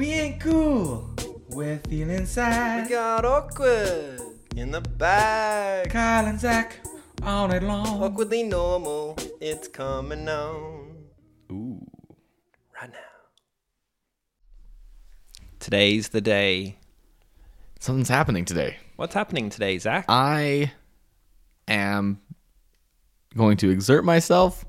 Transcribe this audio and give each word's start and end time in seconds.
We 0.00 0.12
ain't 0.12 0.40
cool. 0.40 1.10
We're 1.50 1.76
feeling 1.76 2.24
sad. 2.24 2.84
We 2.84 2.88
got 2.88 3.26
awkward 3.26 4.18
in 4.56 4.70
the 4.70 4.80
bag. 4.80 5.90
Kyle 5.90 6.24
and 6.24 6.40
Zach 6.40 6.80
all 7.22 7.48
night 7.48 7.62
long. 7.62 8.02
Awkwardly 8.02 8.44
normal, 8.44 9.18
it's 9.42 9.68
coming 9.68 10.26
on. 10.26 11.04
Ooh. 11.52 11.86
Right 12.80 12.90
now. 12.90 12.98
Today's 15.58 16.08
the 16.08 16.22
day. 16.22 16.78
Something's 17.78 18.08
happening 18.08 18.46
today. 18.46 18.78
What's 18.96 19.12
happening 19.12 19.50
today, 19.50 19.76
Zach? 19.76 20.06
I 20.08 20.72
am 21.68 22.22
going 23.36 23.58
to 23.58 23.68
exert 23.68 24.06
myself 24.06 24.64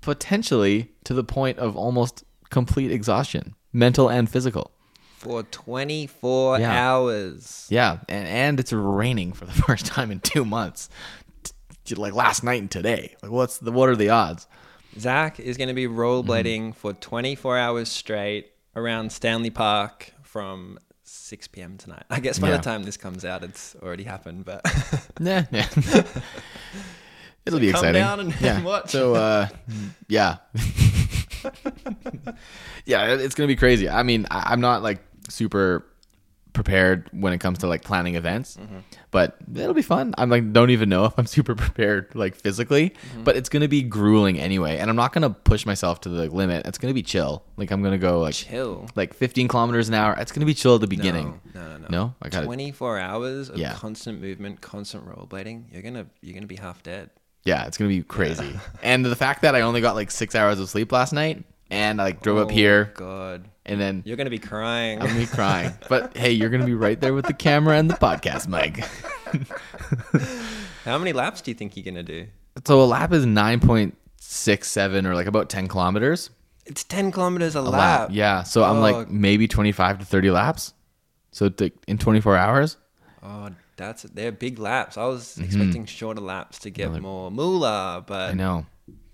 potentially 0.00 0.90
to 1.04 1.14
the 1.14 1.22
point 1.22 1.60
of 1.60 1.76
almost 1.76 2.24
complete 2.50 2.90
exhaustion, 2.90 3.54
mental 3.72 4.08
and 4.08 4.28
physical. 4.30 4.70
For 5.18 5.42
24 5.44 6.58
Yeah. 6.58 6.72
hours. 6.90 7.66
Yeah, 7.70 7.98
and 8.08 8.26
and 8.26 8.60
it's 8.60 8.72
raining 8.72 9.32
for 9.32 9.44
the 9.46 9.52
first 9.66 9.86
time 9.86 10.10
in 10.10 10.20
2 10.20 10.44
months. 10.44 10.88
T- 11.84 11.94
Like 11.94 12.12
last 12.14 12.42
night 12.44 12.60
and 12.60 12.70
today. 12.70 13.14
Like 13.22 13.30
what's 13.32 13.58
the 13.58 13.70
what 13.72 13.88
are 13.88 13.96
the 13.96 14.08
odds? 14.10 14.46
Zach 14.98 15.40
is 15.40 15.56
going 15.56 15.68
to 15.68 15.74
be 15.74 15.86
rollerblading 15.86 16.60
Mm-hmm. 16.60 16.70
for 16.72 16.92
24 16.92 17.56
hours 17.58 17.88
straight 17.88 18.52
around 18.76 19.10
Stanley 19.12 19.50
Park 19.50 20.12
from 20.22 20.78
6 21.04 21.48
p.m. 21.48 21.78
tonight. 21.78 22.04
I 22.10 22.20
guess 22.20 22.38
by 22.38 22.48
Yeah. 22.50 22.56
the 22.58 22.62
time 22.62 22.82
this 22.82 22.96
comes 22.96 23.24
out, 23.24 23.42
it's 23.44 23.74
already 23.82 24.04
happened, 24.04 24.44
but 24.44 24.60
Nah, 25.20 25.42
yeah. 25.52 25.68
It'll 27.46 27.58
be 27.58 27.72
come 27.72 27.78
exciting. 27.84 28.02
down 28.02 28.20
and 28.20 28.40
yeah. 28.40 28.62
watch. 28.62 28.90
So 28.90 29.14
uh 29.14 29.48
yeah. 30.08 30.36
yeah, 32.86 33.06
it's 33.14 33.34
going 33.34 33.46
to 33.48 33.52
be 33.52 33.56
crazy. 33.56 33.88
I 33.88 34.02
mean, 34.02 34.26
I, 34.30 34.48
I'm 34.52 34.60
not 34.60 34.82
like 34.82 35.00
super 35.28 35.86
prepared 36.52 37.08
when 37.12 37.32
it 37.32 37.38
comes 37.38 37.60
to 37.60 37.66
like 37.66 37.82
planning 37.82 38.14
events, 38.14 38.58
Mm-hmm. 38.58 38.80
but 39.10 39.38
it'll 39.54 39.72
be 39.72 39.80
fun. 39.80 40.14
I'm 40.18 40.28
like 40.28 40.52
don't 40.52 40.68
even 40.68 40.90
know 40.90 41.04
if 41.06 41.14
I'm 41.18 41.24
super 41.24 41.54
prepared 41.54 42.14
like 42.14 42.34
physically, 42.34 42.90
Mm-hmm. 42.90 43.24
but 43.24 43.36
it's 43.36 43.48
going 43.48 43.62
to 43.62 43.68
be 43.68 43.82
grueling 43.82 44.38
anyway, 44.38 44.76
and 44.76 44.90
I'm 44.90 44.96
not 44.96 45.14
going 45.14 45.22
to 45.22 45.30
push 45.30 45.64
myself 45.64 46.02
to 46.02 46.10
the 46.10 46.28
limit. 46.28 46.66
It's 46.66 46.76
going 46.76 46.90
to 46.90 46.94
be 46.94 47.02
chill. 47.02 47.42
Like 47.56 47.70
I'm 47.70 47.80
going 47.80 47.92
to 47.92 47.98
go 47.98 48.20
like 48.20 48.34
chill. 48.34 48.86
like 48.94 49.14
15 49.14 49.48
kilometers 49.48 49.88
an 49.88 49.94
hour. 49.94 50.14
It's 50.18 50.30
going 50.30 50.40
to 50.40 50.46
be 50.46 50.52
chill 50.52 50.74
at 50.74 50.82
the 50.82 50.86
beginning. 50.86 51.40
No, 51.54 51.68
no, 51.68 51.76
no. 51.78 51.86
No? 51.88 52.14
I 52.20 52.28
got 52.28 52.44
24 52.44 52.98
hours 52.98 53.48
of 53.48 53.56
Yeah. 53.56 53.72
constant 53.72 54.20
movement, 54.20 54.60
constant 54.60 55.06
rollerblading. 55.08 55.72
You're 55.72 55.82
gonna 55.82 56.06
you're 56.20 56.34
gonna 56.34 56.46
be 56.46 56.56
half 56.56 56.82
dead. 56.82 57.08
Yeah, 57.44 57.66
it's 57.66 57.76
gonna 57.76 57.88
be 57.88 58.02
crazy. 58.02 58.58
and 58.82 59.04
the 59.04 59.16
fact 59.16 59.42
that 59.42 59.54
I 59.54 59.62
only 59.62 59.80
got 59.80 59.94
like 59.94 60.10
six 60.10 60.34
hours 60.34 60.60
of 60.60 60.68
sleep 60.68 60.92
last 60.92 61.12
night, 61.12 61.44
and 61.70 62.00
I 62.00 62.04
like 62.04 62.22
drove 62.22 62.38
up 62.38 62.48
Oh, 62.48 62.50
here, 62.50 62.92
God, 62.94 63.48
and 63.66 63.80
then 63.80 64.02
you're 64.06 64.16
gonna 64.16 64.30
be 64.30 64.38
crying. 64.38 65.00
I'm 65.00 65.08
gonna 65.08 65.18
be 65.20 65.26
crying. 65.26 65.72
But 65.88 66.16
hey, 66.16 66.32
you're 66.32 66.50
gonna 66.50 66.66
be 66.66 66.74
right 66.74 67.00
there 67.00 67.14
with 67.14 67.26
the 67.26 67.32
camera 67.34 67.76
and 67.78 67.90
the 67.90 67.94
podcast 67.94 68.46
mic. 68.48 68.84
How 70.84 70.98
many 70.98 71.12
laps 71.12 71.40
do 71.40 71.50
you 71.50 71.54
think 71.54 71.76
you're 71.76 71.84
gonna 71.84 72.02
do? 72.02 72.26
so 72.66 72.82
a 72.82 72.84
lap 72.84 73.12
is 73.12 73.24
nine 73.26 73.60
point 73.60 73.96
six 74.18 74.70
seven, 74.70 75.06
or 75.06 75.14
like 75.14 75.26
about 75.26 75.48
ten 75.48 75.68
kilometers. 75.68 76.30
It's 76.64 76.84
10 76.84 77.10
kilometers 77.10 77.56
a, 77.56 77.58
A 77.58 77.62
lap. 77.62 78.10
Yeah. 78.12 78.44
So 78.44 78.62
I'm 78.62 78.76
Oh. 78.76 78.80
like 78.82 79.10
maybe 79.10 79.48
25 79.48 79.98
to 79.98 80.04
30 80.04 80.30
laps. 80.30 80.74
So 81.32 81.50
in 81.88 81.98
24 81.98 82.36
hours. 82.36 82.76
Oh, 83.20 83.50
that's 83.76 84.02
they're 84.04 84.32
big 84.32 84.58
laps. 84.58 84.96
I 84.96 85.06
was 85.06 85.38
expecting 85.38 85.86
shorter 85.86 86.20
laps 86.20 86.58
to 86.60 86.70
get 86.70 86.92
more 87.00 87.30
moolah, 87.30 88.04
but 88.06 88.30
Mm-hmm. 88.30 88.40
I 88.40 88.42
know. 88.44 88.66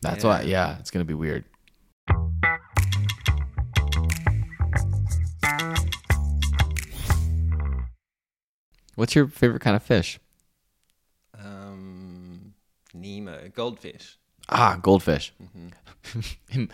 That's 0.02 0.24
Yeah. 0.24 0.30
why. 0.30 0.42
Yeah, 0.42 0.78
it's 0.78 0.90
gonna 0.90 1.04
be 1.04 1.14
weird. 1.14 1.44
What's 8.94 9.14
your 9.14 9.28
favorite 9.28 9.60
kind 9.60 9.76
of 9.76 9.82
fish? 9.82 10.18
um, 11.38 12.52
Nemo, 12.92 13.48
goldfish. 13.54 14.18
Ah, 14.48 14.78
goldfish. 14.82 15.32
Mm-hmm. 15.42 16.20
in, 16.58 16.70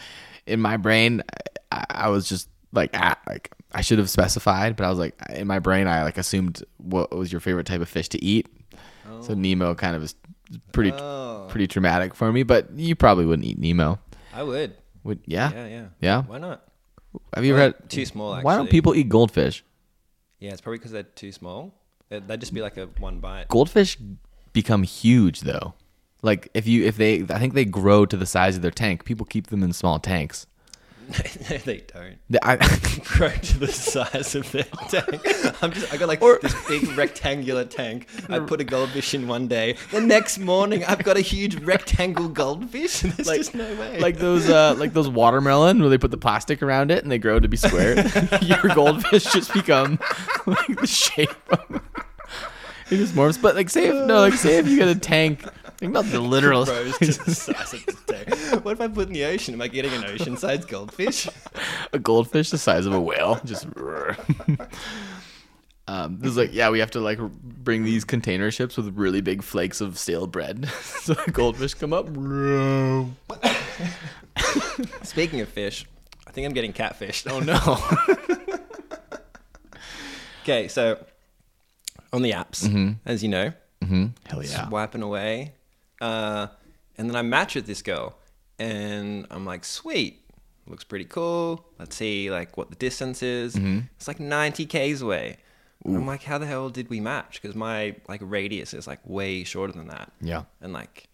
in 0.47 0.61
my 0.61 0.77
brain, 0.79 1.23
I, 1.71 1.85
I 1.91 2.09
was 2.09 2.29
just 2.29 2.49
like, 2.73 2.91
ah, 2.95 3.19
like 3.27 3.51
I 3.75 3.81
should 3.81 3.99
have 3.99 4.09
specified, 4.09 4.77
but 4.77 4.85
I 4.85 4.91
was 4.91 4.99
like, 4.99 5.15
in 5.31 5.47
my 5.47 5.59
brain, 5.59 5.87
I 5.89 6.05
like 6.05 6.17
assumed 6.17 6.63
what 6.79 7.15
was 7.15 7.33
your 7.33 7.41
favorite 7.41 7.67
type 7.67 7.81
of 7.81 7.89
fish 7.89 8.09
to 8.11 8.25
eat. 8.25 8.47
So 9.21 9.33
oh. 9.33 9.35
Nemo 9.35 9.75
kind 9.75 9.97
of 9.97 10.03
is 10.03 10.15
pretty 10.73 10.93
Oh, 10.93 11.47
pretty 11.49 11.67
traumatic 11.67 12.15
for 12.15 12.33
me, 12.33 12.43
but 12.43 12.71
you 12.75 12.95
probably 12.95 13.27
wouldn't 13.27 13.47
eat 13.47 13.59
Nemo. 13.59 13.99
I 14.33 14.43
would. 14.43 14.75
Would 15.03 15.21
yeah? 15.27 15.53
Yeah, 15.53 15.67
yeah. 15.67 15.87
Yeah? 16.01 16.23
Why 16.23 16.39
not? 16.39 16.63
Have 17.35 17.45
you 17.45 17.55
Well, 17.55 17.63
had 17.63 17.91
too 17.91 18.07
small, 18.07 18.41
Why 18.41 18.57
don't 18.57 18.71
people 18.71 18.95
eat 18.95 19.09
goldfish? 19.09 19.65
Yeah, 20.39 20.53
it's 20.53 20.61
probably 20.61 20.79
because 20.79 20.93
they're 20.93 21.03
too 21.03 21.33
small. 21.33 21.75
They'd 22.09 22.41
just 22.41 22.55
be 22.55 22.61
like 22.61 22.77
a 22.77 22.87
one 22.99 23.21
bite. 23.21 23.49
Goldfish 23.49 23.99
become 24.53 24.83
huge 24.83 25.41
though. 25.41 25.75
Like 26.23 26.49
if 26.55 26.67
you 26.67 26.85
if 26.85 26.97
they 26.97 27.23
I 27.23 27.39
think 27.39 27.55
they 27.55 27.65
grow 27.65 28.07
to 28.07 28.17
the 28.17 28.27
size 28.27 28.57
of 28.57 28.63
their 28.63 28.71
tank. 28.71 29.05
People 29.05 29.27
keep 29.27 29.49
them 29.49 29.63
in 29.63 29.73
small 29.73 29.99
tanks. 29.99 30.47
No, 31.09 31.57
they 31.65 31.83
don't. 31.93 32.19
I, 32.43 32.57
grow 33.05 33.31
to 33.31 33.59
the 33.59 33.69
size 33.69 34.35
of 34.35 34.51
their 34.53 34.65
tank. 34.89 35.63
I'm 35.63 35.73
just, 35.73 35.93
I 35.93 35.97
got 35.97 36.09
like 36.09 36.21
this 36.21 36.55
big 36.69 36.97
rectangular 36.97 37.65
tank. 37.65 38.09
I 38.29 38.41
put 38.41 38.61
a 38.61 38.65
goldfish 38.65 39.15
in 39.15 39.29
one 39.29 39.49
day. 39.49 39.77
The 39.91 40.01
next 40.01 40.39
morning, 40.39 40.85
I've 40.85 41.03
got 41.05 41.17
a 41.17 41.21
huge 41.21 41.57
rectangle 41.57 42.29
goldfish. 42.29 43.01
There's 43.01 43.27
like, 43.27 43.39
just 43.39 43.55
no 43.55 43.75
way. 43.77 44.01
like 44.01 44.19
those 44.19 44.49
uh 44.49 44.75
like 44.79 44.93
those 44.93 45.09
watermelon 45.09 45.81
where 45.81 45.91
they 45.91 45.99
put 45.99 46.11
the 46.11 46.19
plastic 46.19 46.63
around 46.63 46.91
it 46.91 47.03
and 47.03 47.13
they 47.13 47.19
grow 47.19 47.39
to 47.39 47.49
be 47.49 47.57
square. 47.57 48.07
Your 48.43 48.75
goldfish 48.75 49.25
just 49.25 49.53
become 49.53 49.99
like 50.47 50.81
the 50.81 50.87
shape 50.87 51.31
of 51.51 51.83
it 52.91 52.97
just 52.97 53.15
morphs. 53.15 53.41
But 53.41 53.55
like 53.55 53.71
say 53.71 53.89
if 53.89 54.07
no, 54.07 54.21
like 54.21 54.35
say 54.35 54.59
if 54.59 54.69
you 54.69 54.77
get 54.79 54.89
a 54.89 54.99
tank 54.99 55.45
like 55.81 55.91
not 55.91 56.05
the 56.07 56.21
literal 56.21 56.65
grows 56.65 56.99
to 56.99 57.07
the 57.07 57.35
size 57.35 57.75
of 57.75 57.87
the 57.87 57.93
tank. 57.93 58.14
What 58.63 58.73
if 58.73 58.81
I 58.81 58.89
put 58.89 59.09
in 59.09 59.13
the 59.15 59.25
ocean? 59.25 59.55
Am 59.55 59.61
I 59.61 59.69
getting 59.69 59.93
an 59.93 60.05
ocean-sized 60.05 60.69
goldfish? 60.69 61.29
a 61.93 61.99
goldfish 61.99 62.51
the 62.51 62.59
size 62.59 62.87
of 62.87 62.93
a 62.93 63.01
whale. 63.01 63.41
Just 63.45 63.67
um, 65.89 66.19
this 66.21 66.31
is 66.31 66.37
like 66.37 66.53
yeah, 66.55 66.71
we 66.71 66.79
have 66.79 66.91
to 66.93 67.01
like 67.01 67.19
bring 67.19 67.85
these 67.85 68.05
container 68.05 68.51
ships 68.51 68.77
with 68.77 68.97
really 68.97 69.21
big 69.21 69.43
flakes 69.43 69.81
of 69.81 69.99
stale 69.99 70.27
bread, 70.27 70.69
so 70.69 71.15
goldfish 71.33 71.75
come 71.75 71.93
up. 71.93 72.07
Speaking 75.03 75.41
of 75.41 75.49
fish, 75.49 75.85
I 76.27 76.31
think 76.31 76.47
I'm 76.47 76.53
getting 76.53 76.73
catfished. 76.73 77.31
Oh 77.31 77.41
no! 77.41 77.59
Okay, 80.43 80.69
so 80.69 81.05
on 82.13 82.23
the 82.23 82.33
apps, 82.33 82.97
as 83.05 83.23
you 83.23 83.29
know, 83.29 83.53
mm-hmm. 83.83 84.07
Hell 84.27 84.45
yeah! 84.45 84.69
swiping 84.69 85.03
away. 85.03 85.55
Uh, 86.01 86.49
and 86.97 87.09
then 87.09 87.17
I 87.17 87.23
match 87.23 87.55
with 87.55 87.67
this 87.67 87.83
girl, 87.83 88.17
and 88.59 89.27
I'm 89.31 89.45
like, 89.45 89.65
sweet, 89.65 90.25
looks 90.67 90.85
pretty 90.85 91.05
cool. 91.05 91.65
Let's 91.79 91.97
see 91.97 92.31
like 92.31 92.57
what 92.57 92.71
the 92.71 92.77
distance 92.77 93.23
is. 93.23 93.55
Mm-hmm. 93.55 93.81
It's 93.97 94.09
like 94.09 94.21
90 94.21 94.67
k's 94.67 95.03
away. 95.03 95.39
I'm 95.87 96.07
like, 96.07 96.23
how 96.23 96.39
the 96.39 96.47
hell 96.47 96.71
did 96.71 96.89
we 96.89 96.99
match? 96.99 97.43
Because 97.43 97.55
my 97.55 97.95
like 98.09 98.21
radius 98.25 98.73
is 98.73 98.87
like 98.87 99.01
way 99.05 99.45
shorter 99.45 99.75
than 99.75 99.89
that. 99.89 100.13
Yeah. 100.21 100.45
And 100.63 100.73
like, 100.73 101.09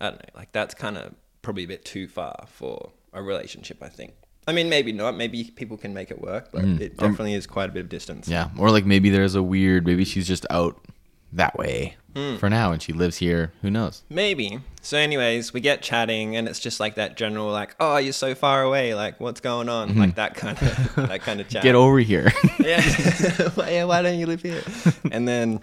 I 0.00 0.10
don't 0.10 0.16
know, 0.16 0.28
like 0.34 0.50
that's 0.50 0.74
kind 0.74 0.98
of 0.98 1.14
probably 1.42 1.64
a 1.64 1.68
bit 1.68 1.84
too 1.84 2.08
far 2.08 2.46
for 2.48 2.92
a 3.12 3.22
relationship. 3.22 3.82
I 3.82 3.88
think. 3.88 4.14
I 4.48 4.52
mean, 4.52 4.68
maybe 4.68 4.92
not. 4.92 5.16
Maybe 5.16 5.44
people 5.44 5.76
can 5.76 5.94
make 5.94 6.10
it 6.10 6.20
work, 6.20 6.50
but 6.52 6.62
mm. 6.62 6.80
it 6.80 6.94
um, 6.98 7.10
definitely 7.10 7.34
is 7.34 7.46
quite 7.46 7.68
a 7.68 7.72
bit 7.72 7.80
of 7.80 7.88
distance. 7.88 8.28
Yeah, 8.28 8.50
or 8.58 8.70
like 8.70 8.84
maybe 8.84 9.10
there's 9.10 9.36
a 9.36 9.42
weird. 9.42 9.86
Maybe 9.86 10.04
she's 10.04 10.26
just 10.26 10.44
out 10.50 10.84
that 11.36 11.56
way 11.56 11.96
hmm. 12.14 12.36
for 12.36 12.50
now, 12.50 12.72
and 12.72 12.82
she 12.82 12.92
lives 12.92 13.18
here. 13.18 13.52
Who 13.62 13.70
knows? 13.70 14.02
Maybe. 14.08 14.60
So, 14.82 14.96
anyways, 14.96 15.52
we 15.52 15.60
get 15.60 15.82
chatting, 15.82 16.36
and 16.36 16.48
it's 16.48 16.60
just 16.60 16.80
like 16.80 16.96
that 16.96 17.16
general, 17.16 17.50
like, 17.50 17.76
"Oh, 17.78 17.96
you're 17.98 18.12
so 18.12 18.34
far 18.34 18.62
away. 18.62 18.94
Like, 18.94 19.20
what's 19.20 19.40
going 19.40 19.68
on?" 19.68 19.90
Mm-hmm. 19.90 20.00
Like 20.00 20.14
that 20.16 20.34
kind 20.34 20.58
of 20.60 20.94
that 21.08 21.22
kind 21.22 21.40
of 21.40 21.48
chat. 21.48 21.62
Get 21.62 21.74
over 21.74 21.98
here. 21.98 22.32
yeah. 22.58 22.82
why, 23.54 23.70
yeah. 23.70 23.84
Why 23.84 24.02
don't 24.02 24.18
you 24.18 24.26
live 24.26 24.42
here? 24.42 24.62
And 25.10 25.26
then 25.26 25.62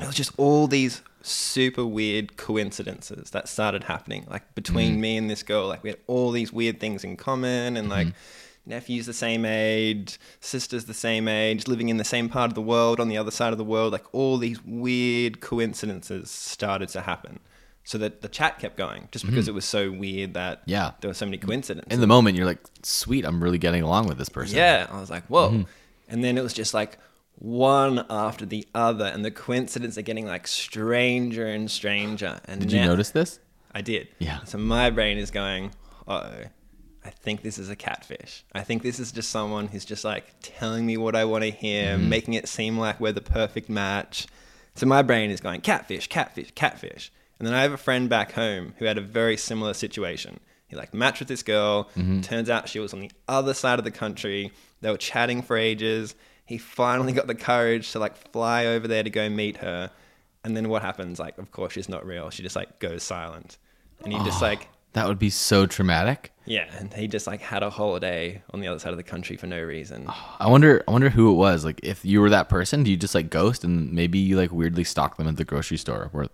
it 0.00 0.06
was 0.06 0.14
just 0.14 0.32
all 0.36 0.66
these 0.66 1.02
super 1.22 1.84
weird 1.84 2.36
coincidences 2.36 3.30
that 3.30 3.48
started 3.48 3.84
happening, 3.84 4.26
like 4.30 4.54
between 4.54 4.92
mm-hmm. 4.92 5.00
me 5.00 5.16
and 5.16 5.30
this 5.30 5.42
girl. 5.42 5.66
Like 5.66 5.82
we 5.82 5.90
had 5.90 5.98
all 6.06 6.30
these 6.30 6.52
weird 6.52 6.80
things 6.80 7.04
in 7.04 7.16
common, 7.16 7.76
and 7.76 7.88
like. 7.88 8.08
Mm-hmm. 8.08 8.42
Nephew's 8.66 9.06
the 9.06 9.12
same 9.12 9.44
age, 9.44 10.18
sister's 10.40 10.86
the 10.86 10.94
same 10.94 11.28
age, 11.28 11.68
living 11.68 11.88
in 11.88 11.96
the 11.98 12.04
same 12.04 12.28
part 12.28 12.50
of 12.50 12.54
the 12.54 12.62
world, 12.62 12.98
on 12.98 13.08
the 13.08 13.16
other 13.16 13.30
side 13.30 13.52
of 13.52 13.58
the 13.58 13.64
world. 13.64 13.92
Like 13.92 14.12
all 14.12 14.38
these 14.38 14.62
weird 14.64 15.40
coincidences 15.40 16.30
started 16.30 16.88
to 16.90 17.02
happen. 17.02 17.38
So 17.84 17.98
that 17.98 18.20
the 18.20 18.28
chat 18.28 18.58
kept 18.58 18.76
going 18.76 19.08
just 19.12 19.24
because 19.24 19.46
it 19.46 19.54
was 19.54 19.64
so 19.64 19.92
weird 19.92 20.34
that 20.34 20.62
Yeah. 20.66 20.90
there 21.00 21.08
were 21.08 21.14
so 21.14 21.24
many 21.24 21.38
coincidences. 21.38 21.92
In 21.94 22.00
the 22.00 22.08
moment, 22.08 22.36
you're 22.36 22.44
like, 22.44 22.58
"Sweet, 22.82 23.24
I'm 23.24 23.40
really 23.40 23.58
getting 23.58 23.82
along 23.84 24.08
with 24.08 24.18
this 24.18 24.28
person." 24.28 24.56
Yeah, 24.56 24.88
I 24.90 24.98
was 24.98 25.08
like, 25.08 25.22
whoa. 25.26 25.50
Mm-hmm. 25.50 25.62
And 26.08 26.24
then 26.24 26.36
it 26.36 26.42
was 26.42 26.52
just 26.52 26.74
like 26.74 26.98
one 27.38 28.04
after 28.10 28.44
the 28.44 28.66
other, 28.74 29.04
and 29.04 29.24
the 29.24 29.30
coincidence 29.30 29.96
are 29.96 30.02
getting 30.02 30.26
like 30.26 30.48
stranger 30.48 31.46
and 31.46 31.70
stranger. 31.70 32.40
And 32.46 32.60
Did 32.60 32.72
you 32.72 32.80
notice 32.80 33.10
this? 33.10 33.38
I 33.72 33.82
did. 33.82 34.08
Yeah. 34.18 34.42
So 34.44 34.58
my 34.58 34.90
brain 34.90 35.16
is 35.18 35.30
going, 35.30 35.70
uh 36.08 36.28
oh, 36.28 36.42
I 37.06 37.10
think 37.10 37.42
this 37.42 37.56
is 37.58 37.70
a 37.70 37.76
catfish. 37.76 38.42
I 38.52 38.62
think 38.62 38.82
this 38.82 38.98
is 38.98 39.12
just 39.12 39.30
someone 39.30 39.68
who's 39.68 39.84
just 39.84 40.04
like 40.04 40.24
telling 40.42 40.84
me 40.84 40.96
what 40.96 41.14
I 41.14 41.24
want 41.24 41.44
to 41.44 41.50
hear, 41.50 41.96
Mm-hmm. 41.96 42.08
making 42.08 42.34
it 42.34 42.48
seem 42.48 42.76
like 42.78 42.98
we're 42.98 43.12
the 43.12 43.20
perfect 43.20 43.68
match. 43.68 44.26
So 44.74 44.86
my 44.86 45.02
brain 45.02 45.30
is 45.30 45.40
going 45.40 45.60
catfish, 45.60 46.08
catfish, 46.08 46.50
catfish. 46.54 47.12
And 47.38 47.46
then 47.46 47.54
I 47.54 47.62
have 47.62 47.72
a 47.72 47.76
friend 47.76 48.08
back 48.08 48.32
home 48.32 48.74
who 48.78 48.86
had 48.86 48.98
a 48.98 49.02
very 49.02 49.36
similar 49.36 49.72
situation. 49.74 50.40
He 50.66 50.74
like 50.74 50.92
matched 50.92 51.20
with 51.20 51.28
this 51.28 51.42
girl. 51.44 51.84
Mm-hmm. 51.96 52.22
Turns 52.22 52.50
out 52.50 52.68
she 52.68 52.80
was 52.80 52.92
on 52.92 53.00
the 53.00 53.10
other 53.28 53.54
side 53.54 53.78
of 53.78 53.84
the 53.84 53.90
country. 53.92 54.50
They 54.80 54.90
were 54.90 54.96
chatting 54.98 55.42
for 55.42 55.56
ages. 55.56 56.14
He 56.44 56.58
finally 56.58 57.12
got 57.12 57.26
the 57.28 57.34
courage 57.36 57.92
to 57.92 57.98
like 58.00 58.16
fly 58.32 58.66
over 58.66 58.88
there 58.88 59.02
to 59.04 59.10
go 59.10 59.28
meet 59.28 59.58
her. 59.58 59.90
And 60.44 60.56
then 60.56 60.68
what 60.68 60.82
happens? 60.82 61.18
Like, 61.18 61.38
of 61.38 61.50
course, 61.52 61.72
she's 61.74 61.88
not 61.88 62.04
real. 62.06 62.30
She 62.30 62.42
just 62.42 62.56
like 62.56 62.78
goes 62.80 63.02
silent. 63.02 63.58
And 64.04 64.12
he 64.12 64.18
just 64.24 64.42
like 64.42 64.68
That 64.96 65.06
would 65.08 65.18
be 65.18 65.28
so 65.30 65.66
traumatic. 65.66 66.32
yeah, 66.46 66.64
and 66.78 66.92
he 66.94 67.06
just 67.06 67.26
like 67.26 67.42
had 67.42 67.62
a 67.62 67.68
holiday 67.68 68.42
on 68.54 68.60
the 68.60 68.66
other 68.68 68.78
side 68.78 68.92
of 68.92 68.96
the 68.96 69.02
country 69.02 69.36
for 69.36 69.46
no 69.46 69.60
reason. 69.60 70.06
I 70.40 70.48
wonder. 70.48 70.82
I 70.88 70.90
wonder 70.90 71.10
who 71.10 71.30
it 71.30 71.34
was. 71.34 71.64
Like, 71.66 71.80
if 71.82 72.02
you 72.04 72.20
were 72.22 72.30
that 72.30 72.48
person, 72.48 72.82
do 72.82 72.90
you 72.90 72.96
just 72.96 73.14
like 73.14 73.28
ghost 73.28 73.62
and 73.62 73.92
maybe 73.92 74.18
you 74.18 74.38
like 74.38 74.52
weirdly 74.52 74.84
stalk 74.84 75.18
them 75.18 75.28
at 75.28 75.36
the 75.36 75.44
grocery 75.44 75.76
store? 75.76 76.08
Where 76.12 76.26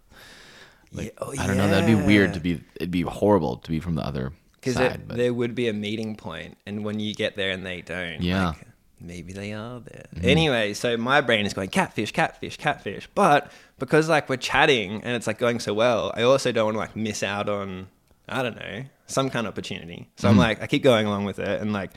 like, 0.92 1.12
oh, 1.20 1.32
I 1.38 1.46
don't 1.46 1.56
know. 1.56 1.68
That'd 1.68 1.86
be 1.86 1.94
weird 2.06 2.34
to 2.34 2.40
be. 2.40 2.62
It'd 2.76 2.90
be 2.90 3.02
horrible 3.02 3.56
to 3.56 3.68
be 3.70 3.80
from 3.80 3.96
the 3.96 4.06
other 4.06 4.32
Because 4.60 4.76
there 5.08 5.34
would 5.34 5.54
be 5.56 5.66
a 5.68 5.72
meeting 5.72 6.14
point, 6.16 6.56
and 6.66 6.84
when 6.84 7.00
you 7.00 7.14
get 7.14 7.36
there 7.36 7.50
and 7.50 7.66
they 7.66 7.80
don't, 7.82 8.22
Yeah. 8.22 8.48
like, 8.48 8.66
maybe 9.00 9.32
they 9.32 9.52
are 9.54 9.80
there. 9.80 10.04
Mm-hmm. 10.14 10.28
Anyway, 10.28 10.74
so 10.74 10.96
my 10.96 11.20
brain 11.20 11.46
is 11.46 11.52
going 11.54 11.70
catfish, 11.70 12.12
catfish, 12.12 12.58
catfish. 12.58 13.08
But 13.16 13.50
because 13.80 14.08
like 14.08 14.28
we're 14.28 14.36
chatting 14.36 15.02
and 15.02 15.16
it's 15.16 15.26
like 15.26 15.38
going 15.38 15.58
so 15.58 15.74
well, 15.74 16.12
I 16.14 16.22
also 16.22 16.52
don't 16.52 16.66
want 16.66 16.74
to 16.76 16.78
like 16.80 16.94
miss 16.94 17.24
out 17.24 17.48
on 17.48 17.88
I 18.32 18.42
don't 18.42 18.56
know 18.56 18.84
some 19.06 19.30
kind 19.30 19.46
of 19.46 19.52
opportunity. 19.52 20.08
So 20.16 20.28
I'm 20.28 20.36
like 20.38 20.62
I 20.62 20.66
keep 20.66 20.82
going 20.82 21.06
along 21.06 21.24
with 21.24 21.38
it, 21.38 21.60
and 21.60 21.72
like 21.72 21.90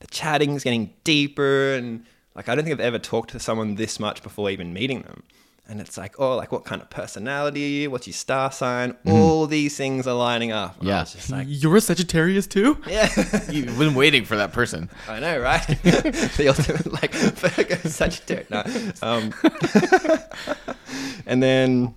the 0.00 0.06
chatting's 0.08 0.64
getting 0.64 0.92
deeper, 1.04 1.74
and 1.74 2.04
like 2.34 2.48
I 2.48 2.54
don't 2.54 2.64
think 2.64 2.74
I've 2.74 2.80
ever 2.80 2.98
talked 2.98 3.30
to 3.30 3.38
someone 3.40 3.74
this 3.76 4.00
much 4.00 4.22
before 4.22 4.50
even 4.50 4.72
meeting 4.72 5.02
them. 5.02 5.22
And 5.68 5.80
it's 5.80 5.96
like, 5.96 6.18
oh, 6.18 6.36
like 6.36 6.50
what 6.50 6.64
kind 6.64 6.82
of 6.82 6.90
personality 6.90 7.64
are 7.64 7.68
you? 7.68 7.90
What's 7.90 8.06
your 8.08 8.12
star 8.14 8.50
sign? 8.50 8.96
All 9.06 9.46
these 9.46 9.76
things 9.76 10.08
are 10.08 10.14
lining 10.14 10.50
up. 10.50 10.78
And 10.80 10.88
I 10.88 10.92
yeah, 10.92 11.00
was 11.02 11.12
just 11.12 11.30
like, 11.30 11.46
you're 11.48 11.76
a 11.76 11.80
Sagittarius 11.80 12.48
too. 12.48 12.76
yeah. 12.86 13.08
You've 13.50 13.78
been 13.78 13.94
waiting 13.94 14.24
for 14.24 14.36
that 14.36 14.52
person. 14.52 14.90
I 15.08 15.20
know, 15.20 15.38
right? 15.38 15.64
the 15.82 16.46
ultimate 16.48 16.92
like 16.92 17.12
Virgo 17.14 17.76
Sagittarius. 17.88 18.50
No. 18.50 18.64
Um, 19.08 19.32
and 21.26 21.40
then, 21.42 21.94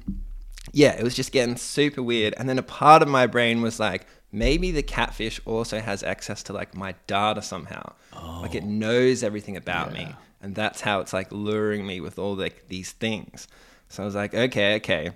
yeah, 0.75 0.92
it 0.92 1.04
was 1.04 1.16
just 1.16 1.31
getting 1.31 1.56
super 1.56 2.04
weird. 2.04 2.33
And 2.36 2.50
then 2.50 2.60
a 2.60 2.63
part 2.63 3.01
of 3.01 3.07
my 3.07 3.27
brain 3.27 3.62
was 3.62 3.80
like, 3.80 4.06
maybe 4.33 4.72
the 4.72 4.83
catfish 4.83 5.39
also 5.45 5.80
has 5.80 6.04
access 6.04 6.44
to 6.44 6.54
like 6.54 6.75
my 6.75 6.95
data 7.07 7.42
somehow. 7.42 7.94
Like 8.42 8.56
it 8.56 8.66
knows 8.66 9.24
everything 9.24 9.56
about 9.56 9.94
me, 9.94 10.13
and 10.42 10.54
that's 10.54 10.81
how 10.81 11.00
it's 11.00 11.13
like 11.13 11.31
luring 11.31 11.88
me 11.88 12.01
with 12.01 12.19
all 12.19 12.36
like 12.36 12.68
these 12.68 12.92
things. 12.92 13.48
So 13.88 14.04
I 14.04 14.06
was 14.06 14.16
like, 14.16 14.33
okay, 14.33 14.75
okay. 14.75 15.12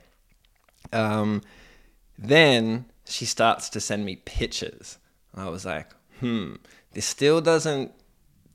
Um, 0.94 1.42
then 2.18 2.86
she 3.06 3.26
starts 3.26 3.70
to 3.72 3.82
send 3.82 4.06
me 4.06 4.16
pictures. 4.16 4.98
I 5.36 5.50
was 5.50 5.66
like, 5.66 5.92
hmm, 6.22 6.54
this 6.94 7.06
still 7.06 7.42
doesn't 7.42 7.92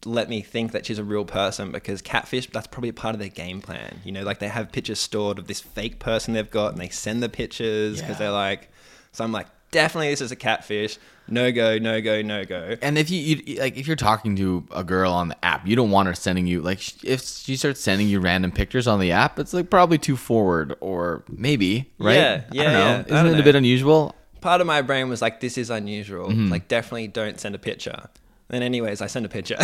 let 0.06 0.28
me 0.28 0.42
think 0.42 0.72
that 0.72 0.86
she's 0.86 0.98
a 0.98 1.04
real 1.04 1.24
person 1.24 1.72
because 1.72 2.02
catfish, 2.02 2.48
that's 2.50 2.66
probably 2.66 2.92
part 2.92 3.14
of 3.14 3.18
their 3.20 3.28
game 3.28 3.60
plan. 3.60 4.00
You 4.04 4.12
know, 4.12 4.22
like 4.22 4.38
they 4.38 4.48
have 4.48 4.72
pictures 4.72 5.00
stored 5.00 5.38
of 5.38 5.46
this 5.46 5.60
fake 5.60 5.98
person 5.98 6.34
they've 6.34 6.50
got 6.50 6.72
and 6.72 6.80
they 6.80 6.88
send 6.88 7.22
the 7.22 7.28
pictures 7.28 8.00
because 8.00 8.14
Yeah. 8.14 8.18
they're 8.18 8.30
like, 8.32 8.68
so 9.12 9.24
I'm 9.24 9.32
like, 9.32 9.46
definitely 9.70 10.10
this 10.10 10.20
is 10.20 10.30
a 10.32 10.36
catfish. 10.36 10.98
No 11.26 11.50
go, 11.52 11.78
no 11.78 12.00
go, 12.02 12.20
no 12.20 12.44
go. 12.44 12.76
And 12.82 12.98
if 12.98 13.08
you, 13.10 13.18
you 13.46 13.58
like, 13.58 13.76
if 13.78 13.86
you're 13.86 13.96
talking 13.96 14.36
to 14.36 14.66
a 14.70 14.84
girl 14.84 15.10
on 15.12 15.28
the 15.28 15.44
app, 15.44 15.66
you 15.66 15.74
don't 15.74 15.90
want 15.90 16.06
her 16.06 16.14
sending 16.14 16.46
you 16.46 16.60
like 16.60 17.02
if 17.02 17.22
she 17.22 17.56
starts 17.56 17.80
sending 17.80 18.06
you 18.08 18.20
random 18.20 18.52
pictures 18.52 18.86
on 18.86 19.00
the 19.00 19.12
app, 19.12 19.38
it's 19.38 19.54
like 19.54 19.70
probably 19.70 19.96
too 19.96 20.16
forward 20.16 20.76
or 20.80 21.24
maybe 21.28 21.90
right. 21.98 22.14
Yeah, 22.14 22.42
I 22.50 22.54
yeah, 22.54 22.62
don't 22.64 22.72
know. 22.72 22.78
yeah. 22.78 23.00
Isn't 23.00 23.08
don't 23.26 23.34
it 23.36 23.40
a 23.40 23.42
bit 23.42 23.54
unusual? 23.54 24.14
Part 24.42 24.60
of 24.60 24.66
my 24.66 24.82
brain 24.82 25.08
was 25.08 25.22
like, 25.22 25.40
this 25.40 25.56
is 25.56 25.70
unusual. 25.70 26.28
Mm-hmm. 26.28 26.50
Like, 26.50 26.68
definitely 26.68 27.08
don't 27.08 27.40
send 27.40 27.54
a 27.54 27.58
picture. 27.58 28.10
And 28.54 28.62
anyways, 28.62 29.02
I 29.02 29.08
send 29.08 29.26
a 29.26 29.28
picture. 29.28 29.56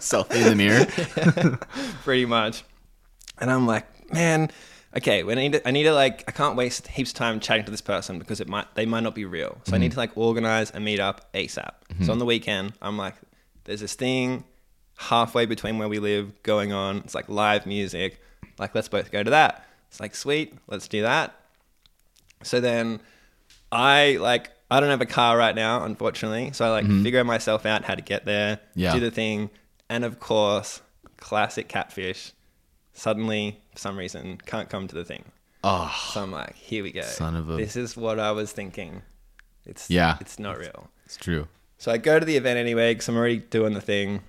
Selfie 0.00 0.36
in 0.36 0.44
the 0.44 0.54
mirror. 0.56 1.58
pretty 2.04 2.24
much. 2.24 2.64
And 3.38 3.50
I'm 3.50 3.66
like, 3.66 4.10
man, 4.10 4.50
okay, 4.96 5.24
when 5.24 5.36
I 5.36 5.42
need 5.42 5.52
to, 5.52 5.68
I 5.68 5.70
need 5.70 5.82
to 5.82 5.92
like, 5.92 6.24
I 6.26 6.32
can't 6.32 6.56
waste 6.56 6.88
heaps 6.88 7.10
of 7.10 7.16
time 7.16 7.38
chatting 7.38 7.66
to 7.66 7.70
this 7.70 7.82
person 7.82 8.18
because 8.18 8.40
it 8.40 8.48
might, 8.48 8.74
they 8.76 8.86
might 8.86 9.02
not 9.02 9.14
be 9.14 9.26
real. 9.26 9.60
So 9.64 9.74
I 9.74 9.78
need 9.78 9.88
mm-hmm. 9.88 9.92
to 9.92 9.98
like 9.98 10.16
organize 10.16 10.70
a 10.70 10.80
meet 10.80 11.00
up 11.00 11.30
ASAP. 11.34 11.50
So 11.58 11.94
mm-hmm. 11.96 12.10
on 12.10 12.18
the 12.18 12.24
weekend, 12.24 12.72
I'm 12.80 12.96
like, 12.96 13.16
there's 13.64 13.80
this 13.80 13.94
thing 13.94 14.44
halfway 14.96 15.44
between 15.44 15.76
where 15.76 15.88
we 15.88 15.98
live 15.98 16.42
going 16.42 16.72
on. 16.72 16.98
It's 17.04 17.14
like 17.14 17.28
live 17.28 17.66
music. 17.66 18.22
Like, 18.58 18.74
let's 18.74 18.88
both 18.88 19.12
go 19.12 19.22
to 19.22 19.30
that. 19.30 19.66
It's 19.88 20.00
like, 20.00 20.14
sweet, 20.14 20.54
let's 20.66 20.88
do 20.88 21.02
that. 21.02 21.34
So 22.42 22.58
then 22.58 23.00
I 23.70 24.16
like 24.18 24.50
I 24.70 24.80
don't 24.80 24.90
have 24.90 25.00
a 25.00 25.06
car 25.06 25.36
right 25.36 25.54
now, 25.54 25.84
unfortunately. 25.84 26.50
So 26.52 26.64
I 26.64 26.70
like 26.70 26.86
figure 26.86 27.24
myself 27.24 27.66
out 27.66 27.84
how 27.84 27.94
to 27.94 28.02
get 28.02 28.24
there, 28.24 28.60
Yeah. 28.74 28.92
do 28.94 29.00
the 29.00 29.10
thing, 29.10 29.50
and 29.88 30.04
of 30.04 30.20
course, 30.20 30.80
classic 31.16 31.68
catfish. 31.68 32.32
Suddenly, 32.92 33.60
for 33.72 33.78
some 33.78 33.98
reason, 33.98 34.38
can't 34.46 34.68
come 34.68 34.86
to 34.88 34.94
the 34.94 35.04
thing. 35.04 35.24
oh, 35.64 35.94
So 36.12 36.22
I'm 36.22 36.32
like, 36.32 36.54
here 36.56 36.82
we 36.82 36.90
go. 36.92 37.02
Son 37.02 37.36
of 37.36 37.50
a- 37.50 37.56
This 37.56 37.76
is 37.76 37.96
what 37.96 38.18
I 38.18 38.32
was 38.32 38.52
thinking. 38.52 39.02
It's 39.66 39.90
Yeah. 39.90 40.16
it's 40.20 40.38
not 40.38 40.58
real. 40.58 40.90
it's 41.04 41.16
true. 41.16 41.48
So 41.78 41.90
I 41.92 41.98
go 41.98 42.18
to 42.18 42.24
the 42.26 42.36
event 42.36 42.58
anyway 42.58 42.92
because 42.94 43.08
I'm 43.08 43.16
already 43.16 43.38
doing 43.38 43.74
the 43.74 43.80
thing. 43.80 44.20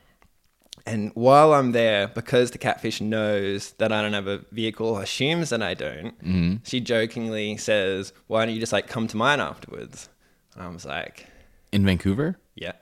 And 0.86 1.12
while 1.14 1.54
I'm 1.54 1.74
there, 1.74 2.08
because 2.08 2.52
the 2.52 2.58
catfish 2.58 3.02
knows 3.02 3.74
that 3.78 3.92
I 3.92 4.02
don't 4.02 4.14
have 4.14 4.28
a 4.28 4.40
vehicle, 4.52 4.98
assumes 4.98 5.50
that 5.52 5.62
I 5.62 5.74
don't, 5.76 6.18
Mm-hmm. 6.24 6.56
she 6.64 6.80
jokingly 6.82 7.56
says, 7.58 8.14
Why 8.28 8.46
don't 8.46 8.54
you 8.56 8.60
just 8.60 8.74
like 8.74 8.88
come 8.88 9.08
to 9.08 9.18
mine 9.18 9.40
afterwards? 9.40 10.10
And 10.56 10.64
I 10.64 10.68
was 10.70 10.86
like, 10.86 11.28
In 11.72 11.86
Vancouver. 11.86 12.38
Yeah. 12.56 12.74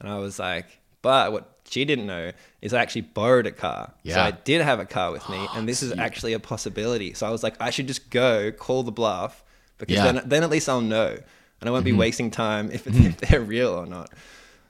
And 0.00 0.08
I 0.08 0.18
was 0.18 0.38
like, 0.38 0.66
But 1.02 1.32
what 1.32 1.58
she 1.68 1.84
didn't 1.84 2.06
know 2.06 2.32
is 2.62 2.72
I 2.72 2.80
actually 2.80 3.02
borrowed 3.02 3.46
a 3.46 3.52
car. 3.52 3.92
Yeah. 4.02 4.14
So. 4.14 4.20
I 4.22 4.30
did 4.30 4.62
have 4.62 4.80
a 4.80 4.86
car 4.86 5.12
with 5.12 5.28
me, 5.28 5.46
and 5.54 5.68
this 5.68 5.82
is 5.82 5.92
actually 5.98 6.32
a 6.32 6.40
possibility. 6.40 7.12
So 7.14 7.26
I 7.26 7.30
was 7.30 7.42
like, 7.42 7.54
I 7.60 7.70
should 7.70 7.86
just 7.86 8.10
go 8.10 8.50
call 8.52 8.82
the 8.82 8.92
bluff 8.92 9.44
because 9.78 9.96
Yeah. 9.96 10.06
Mm-hmm. 10.06 10.16
then, 10.16 10.28
then 10.28 10.42
at 10.42 10.50
least 10.50 10.68
I'll 10.68 10.80
know. 10.80 11.16
And 11.60 11.68
I 11.68 11.72
won't 11.72 11.84
be 11.84 11.92
wasting 11.92 12.30
time 12.30 12.70
if, 12.70 12.86
if 12.86 13.16
they're 13.18 13.40
real 13.40 13.70
or 13.70 13.86
not. 13.86 14.10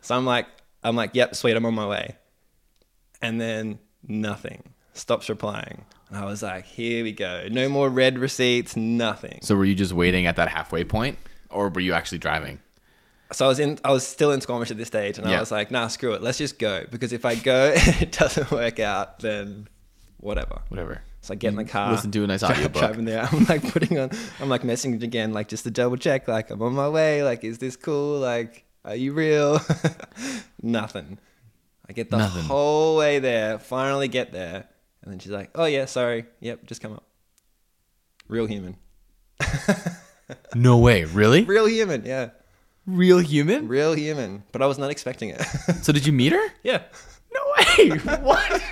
So 0.03 0.17
I'm 0.17 0.25
like, 0.25 0.47
I'm 0.83 0.97
like, 0.97 1.11
yep, 1.15 1.35
sweet, 1.35 1.57
I'm 1.57 1.67
on 1.67 1.75
my 1.75 1.87
way. 1.87 2.17
And 3.21 3.41
then 3.41 3.79
nothing. 4.07 4.63
Stops 4.95 5.29
replying. 5.29 5.85
And 6.09 6.19
I 6.19 6.25
was 6.25 6.43
like, 6.43 6.65
here 6.65 7.05
we 7.05 7.13
go. 7.13 7.47
No 7.51 7.69
more 7.69 7.89
read 7.91 8.19
receipts, 8.19 8.77
nothing. 8.77 9.41
So 9.43 9.55
were 9.55 9.65
you 9.65 9.75
just 9.75 9.93
waiting 9.93 10.27
at 10.27 10.37
that 10.37 10.49
halfway 10.49 10.85
point, 10.85 11.19
or 11.51 11.69
were 11.69 11.81
you 11.81 11.93
actually 11.93 12.19
driving? 12.19 12.61
So 13.33 13.45
I 13.45 13.49
was 13.49 13.59
in, 13.59 13.79
I 13.85 13.93
was 13.93 14.07
still 14.07 14.33
in 14.33 14.41
Squamish 14.41 14.71
at 14.71 14.79
this 14.79 14.89
stage, 14.89 15.19
and 15.19 15.29
Yeah. 15.29 15.37
I 15.37 15.41
was 15.41 15.51
like, 15.51 15.71
nah, 15.71 15.89
screw 15.89 16.13
it, 16.15 16.23
let's 16.23 16.39
just 16.39 16.59
go. 16.59 16.85
Because 16.91 17.13
if 17.13 17.25
I 17.25 17.35
go 17.35 17.73
it 17.77 18.13
doesn't 18.13 18.51
work 18.51 18.79
out, 18.81 19.19
then 19.21 19.69
whatever. 20.19 20.63
Whatever. 20.69 21.03
So 21.21 21.35
I 21.35 21.37
get 21.37 21.49
in 21.49 21.57
the 21.57 21.65
car, 21.65 21.91
Listen 21.93 22.11
to 22.13 22.25
a 22.25 22.27
nice 22.27 22.43
audiobook. 22.45 22.73
driving 22.81 23.05
there. 23.05 23.29
I'm 23.31 23.45
like 23.45 23.71
putting 23.73 23.99
on, 23.99 24.11
I'm 24.41 24.49
like 24.49 24.63
messaging 24.63 25.03
again, 25.03 25.33
like 25.35 25.49
just 25.49 25.65
to 25.65 25.71
double 25.71 25.97
check, 25.97 26.27
like 26.29 26.51
I'm 26.51 26.63
on 26.63 26.73
my 26.75 26.89
way. 26.89 27.23
Like, 27.23 27.45
is 27.45 27.59
this 27.59 27.77
cool? 27.77 28.19
Like, 28.19 28.65
are 28.85 28.95
you 28.97 29.13
real? 29.13 29.61
Nothing. 30.63 31.19
I 31.89 31.93
get 31.93 32.11
the 32.11 32.19
Nothing. 32.19 32.45
whole 32.45 32.97
way 32.97 33.19
there, 33.19 33.59
finally 33.59 34.09
get 34.09 34.31
there, 34.33 34.69
and 35.03 35.13
then 35.13 35.19
she's 35.19 35.33
like, 35.33 35.51
"Oh 35.55 35.65
yeah, 35.65 35.87
sorry, 35.87 36.25
yep, 36.41 36.65
just 36.67 36.81
come 36.83 36.93
up." 36.93 37.05
Real 38.29 38.47
human, 38.47 38.77
No 40.55 40.79
way. 40.79 41.05
Really? 41.05 41.45
real 41.45 41.67
human, 41.67 42.05
yeah, 42.05 42.31
Real 42.87 43.19
human? 43.19 43.69
real 43.69 43.93
human. 43.95 44.43
But 44.53 44.63
I 44.63 44.67
was 44.67 44.79
not 44.79 44.91
expecting 44.91 45.31
it. 45.31 45.41
So 45.83 45.93
did 45.93 46.07
you 46.07 46.13
meet 46.13 46.33
her? 46.33 46.47
yeah. 46.63 46.83
No 47.35 47.41
way. 47.59 47.91
what? 48.23 48.63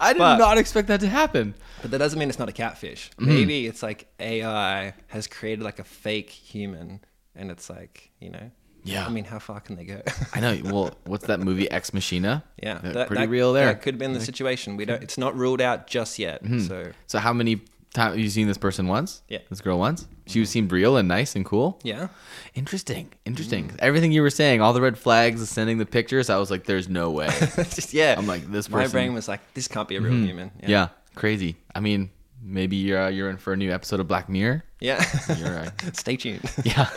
I 0.00 0.12
did 0.12 0.18
But- 0.18 0.36
not 0.38 0.58
expect 0.58 0.88
that 0.88 1.00
to 1.00 1.08
happen. 1.08 1.54
But 1.82 1.90
that 1.90 1.98
doesn't 1.98 2.18
mean 2.18 2.28
it's 2.30 2.38
not 2.38 2.48
a 2.48 2.52
catfish. 2.52 3.10
Mm-hmm. 3.18 3.26
Maybe 3.28 3.66
it's 3.66 3.82
like 3.82 4.06
AI 4.18 4.94
has 5.08 5.26
created 5.26 5.62
like 5.62 5.78
a 5.78 5.84
fake 5.84 6.30
human, 6.30 7.00
and 7.34 7.50
it's 7.50 7.68
like 7.68 8.10
you 8.20 8.30
know. 8.30 8.50
Yeah. 8.86 9.06
I 9.06 9.08
mean, 9.10 9.24
how 9.24 9.38
far 9.38 9.60
can 9.60 9.76
they 9.76 9.84
go? 9.84 10.00
I 10.34 10.40
know. 10.40 10.58
Well, 10.64 10.94
what's 11.04 11.26
that 11.26 11.40
movie 11.40 11.70
Ex 11.70 11.92
Machina? 11.94 12.42
yeah, 12.62 12.78
that- 12.78 13.08
pretty 13.08 13.22
that- 13.24 13.28
real 13.30 13.52
there. 13.52 13.66
That 13.66 13.82
could 13.82 13.94
have 13.94 13.98
been 13.98 14.12
the 14.14 14.20
situation. 14.20 14.76
We 14.78 14.84
don't. 14.86 15.02
It's 15.02 15.18
not 15.18 15.36
ruled 15.36 15.60
out 15.60 15.86
just 15.86 16.18
yet. 16.18 16.42
So 16.66 16.92
So 17.06 17.18
how 17.18 17.32
many 17.34 17.60
have 17.96 18.18
you 18.18 18.28
seen 18.28 18.48
this 18.48 18.58
person 18.58 18.88
once? 18.88 19.22
Yeah. 19.28 19.38
This 19.48 19.60
girl 19.60 19.78
once? 19.78 20.08
She 20.26 20.40
mm-hmm. 20.40 20.46
seemed 20.46 20.72
real 20.72 20.96
and 20.96 21.06
nice 21.06 21.36
and 21.36 21.44
cool. 21.44 21.78
Yeah. 21.84 22.08
Interesting. 22.54 23.12
Interesting. 23.24 23.68
Mm. 23.68 23.76
Everything 23.78 24.10
you 24.10 24.22
were 24.22 24.30
saying, 24.30 24.60
all 24.60 24.72
the 24.72 24.80
red 24.80 24.98
flags, 24.98 25.48
sending 25.48 25.78
the 25.78 25.86
pictures, 25.86 26.28
I 26.28 26.38
was 26.38 26.50
like, 26.50 26.64
there's 26.64 26.88
no 26.88 27.10
way. 27.10 27.26
Just, 27.56 27.94
yeah. 27.94 28.16
I'm 28.18 28.26
like, 28.26 28.50
this 28.50 28.66
person. 28.66 28.80
My 28.80 28.88
brain 28.88 29.14
was 29.14 29.28
like, 29.28 29.40
this 29.54 29.68
can't 29.68 29.86
be 29.86 29.96
a 29.96 30.00
real 30.00 30.14
mm. 30.14 30.24
human. 30.24 30.50
Yeah. 30.62 30.68
yeah. 30.68 30.88
Crazy. 31.14 31.56
I 31.72 31.80
mean, 31.80 32.10
maybe 32.42 32.76
you're, 32.76 33.00
uh, 33.00 33.08
you're 33.08 33.30
in 33.30 33.36
for 33.36 33.52
a 33.52 33.56
new 33.56 33.72
episode 33.72 34.00
of 34.00 34.08
Black 34.08 34.28
Mirror. 34.28 34.64
Yeah. 34.80 35.04
you're 35.38 35.54
right. 35.54 35.72
Stay 35.96 36.16
tuned. 36.16 36.42
Yeah. 36.64 36.88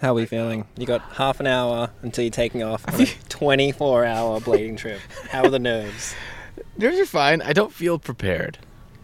How 0.00 0.10
are 0.10 0.14
we 0.14 0.26
feeling? 0.26 0.66
You 0.76 0.86
got 0.86 1.00
half 1.12 1.40
an 1.40 1.46
hour 1.46 1.90
until 2.02 2.22
you're 2.24 2.30
taking 2.30 2.62
off 2.62 2.86
on 2.92 3.00
a 3.00 3.06
24 3.28 4.04
hour 4.04 4.40
blading 4.40 4.76
trip. 4.76 5.00
How 5.30 5.42
are 5.44 5.50
the 5.50 5.58
nerves? 5.58 6.14
Nerves 6.76 6.98
are 6.98 7.06
fine. 7.06 7.42
I 7.42 7.52
don't 7.52 7.72
feel 7.72 7.98
prepared. 7.98 8.58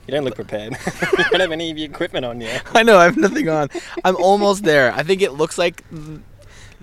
You 0.06 0.12
don't 0.12 0.24
look 0.24 0.36
prepared. 0.36 0.72
you 1.18 1.24
don't 1.30 1.40
have 1.40 1.50
any 1.50 1.70
of 1.70 1.78
your 1.78 1.88
equipment 1.90 2.24
on 2.24 2.40
yet. 2.40 2.62
I 2.74 2.82
know 2.84 2.98
I 2.98 3.04
have 3.04 3.16
nothing 3.16 3.48
on. 3.48 3.70
I'm 4.04 4.16
almost 4.16 4.62
there. 4.62 4.92
I 4.92 5.02
think 5.02 5.22
it 5.22 5.32
looks 5.32 5.58
like 5.58 5.82
th- 5.90 6.20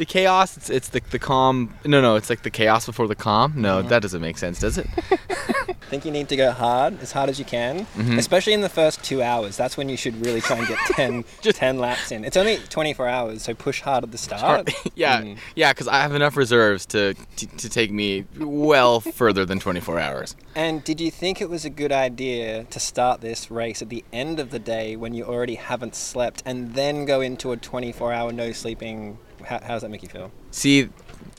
the 0.01 0.05
chaos. 0.05 0.57
It's 0.57 0.69
it's 0.69 0.89
the 0.89 1.01
the 1.11 1.19
calm. 1.19 1.73
No, 1.85 2.01
no, 2.01 2.15
it's 2.15 2.29
like 2.29 2.41
the 2.41 2.49
chaos 2.49 2.85
before 2.87 3.07
the 3.07 3.15
calm. 3.15 3.53
No, 3.55 3.81
that 3.83 4.01
doesn't 4.01 4.21
make 4.21 4.37
sense, 4.39 4.59
does 4.59 4.77
it? 4.79 4.87
I 5.29 5.93
think 5.93 6.05
you 6.05 6.11
need 6.11 6.29
to 6.29 6.35
go 6.37 6.51
hard, 6.51 6.99
as 7.01 7.11
hard 7.11 7.29
as 7.29 7.37
you 7.37 7.43
can, 7.45 7.85
Mm-hmm. 7.97 8.17
especially 8.17 8.53
in 8.53 8.61
the 8.61 8.69
first 8.69 9.03
two 9.03 9.21
hours. 9.21 9.57
That's 9.57 9.75
when 9.77 9.89
you 9.89 9.97
should 9.97 10.15
really 10.25 10.39
try 10.41 10.57
and 10.57 10.67
get 10.67 10.77
10, 10.95 11.25
10 11.41 11.79
laps 11.79 12.11
in. 12.11 12.23
It's 12.23 12.37
only 12.37 12.57
24 12.69 13.07
hours, 13.09 13.41
so 13.43 13.53
push 13.53 13.81
hard 13.81 14.03
at 14.05 14.11
the 14.11 14.17
start. 14.17 14.71
yeah, 14.95 15.21
Mm. 15.21 15.37
yeah, 15.55 15.71
because 15.73 15.87
I 15.89 16.01
have 16.01 16.15
enough 16.15 16.35
reserves 16.37 16.85
to, 16.87 17.13
to 17.37 17.45
to 17.61 17.67
take 17.69 17.91
me 17.91 18.25
well 18.39 19.01
further 19.01 19.45
than 19.45 19.59
24 19.59 19.99
hours. 19.99 20.35
And 20.55 20.83
did 20.83 20.99
you 21.01 21.11
think 21.11 21.41
it 21.41 21.49
was 21.49 21.65
a 21.65 21.69
good 21.69 21.91
idea 21.91 22.63
to 22.75 22.79
start 22.79 23.21
this 23.21 23.51
race 23.51 23.81
at 23.81 23.89
the 23.89 24.03
end 24.13 24.39
of 24.39 24.49
the 24.51 24.59
day 24.59 24.95
when 24.95 25.13
you 25.13 25.25
already 25.25 25.55
haven't 25.55 25.93
slept 25.95 26.41
and 26.45 26.73
then 26.73 27.05
go 27.05 27.19
into 27.21 27.51
a 27.51 27.57
24 27.57 28.13
hour 28.13 28.31
no 28.31 28.51
sleeping? 28.53 29.17
How, 29.43 29.59
how 29.61 29.73
does 29.73 29.81
that 29.81 29.89
make 29.89 30.03
you 30.03 30.09
feel? 30.09 30.31
See, 30.51 30.89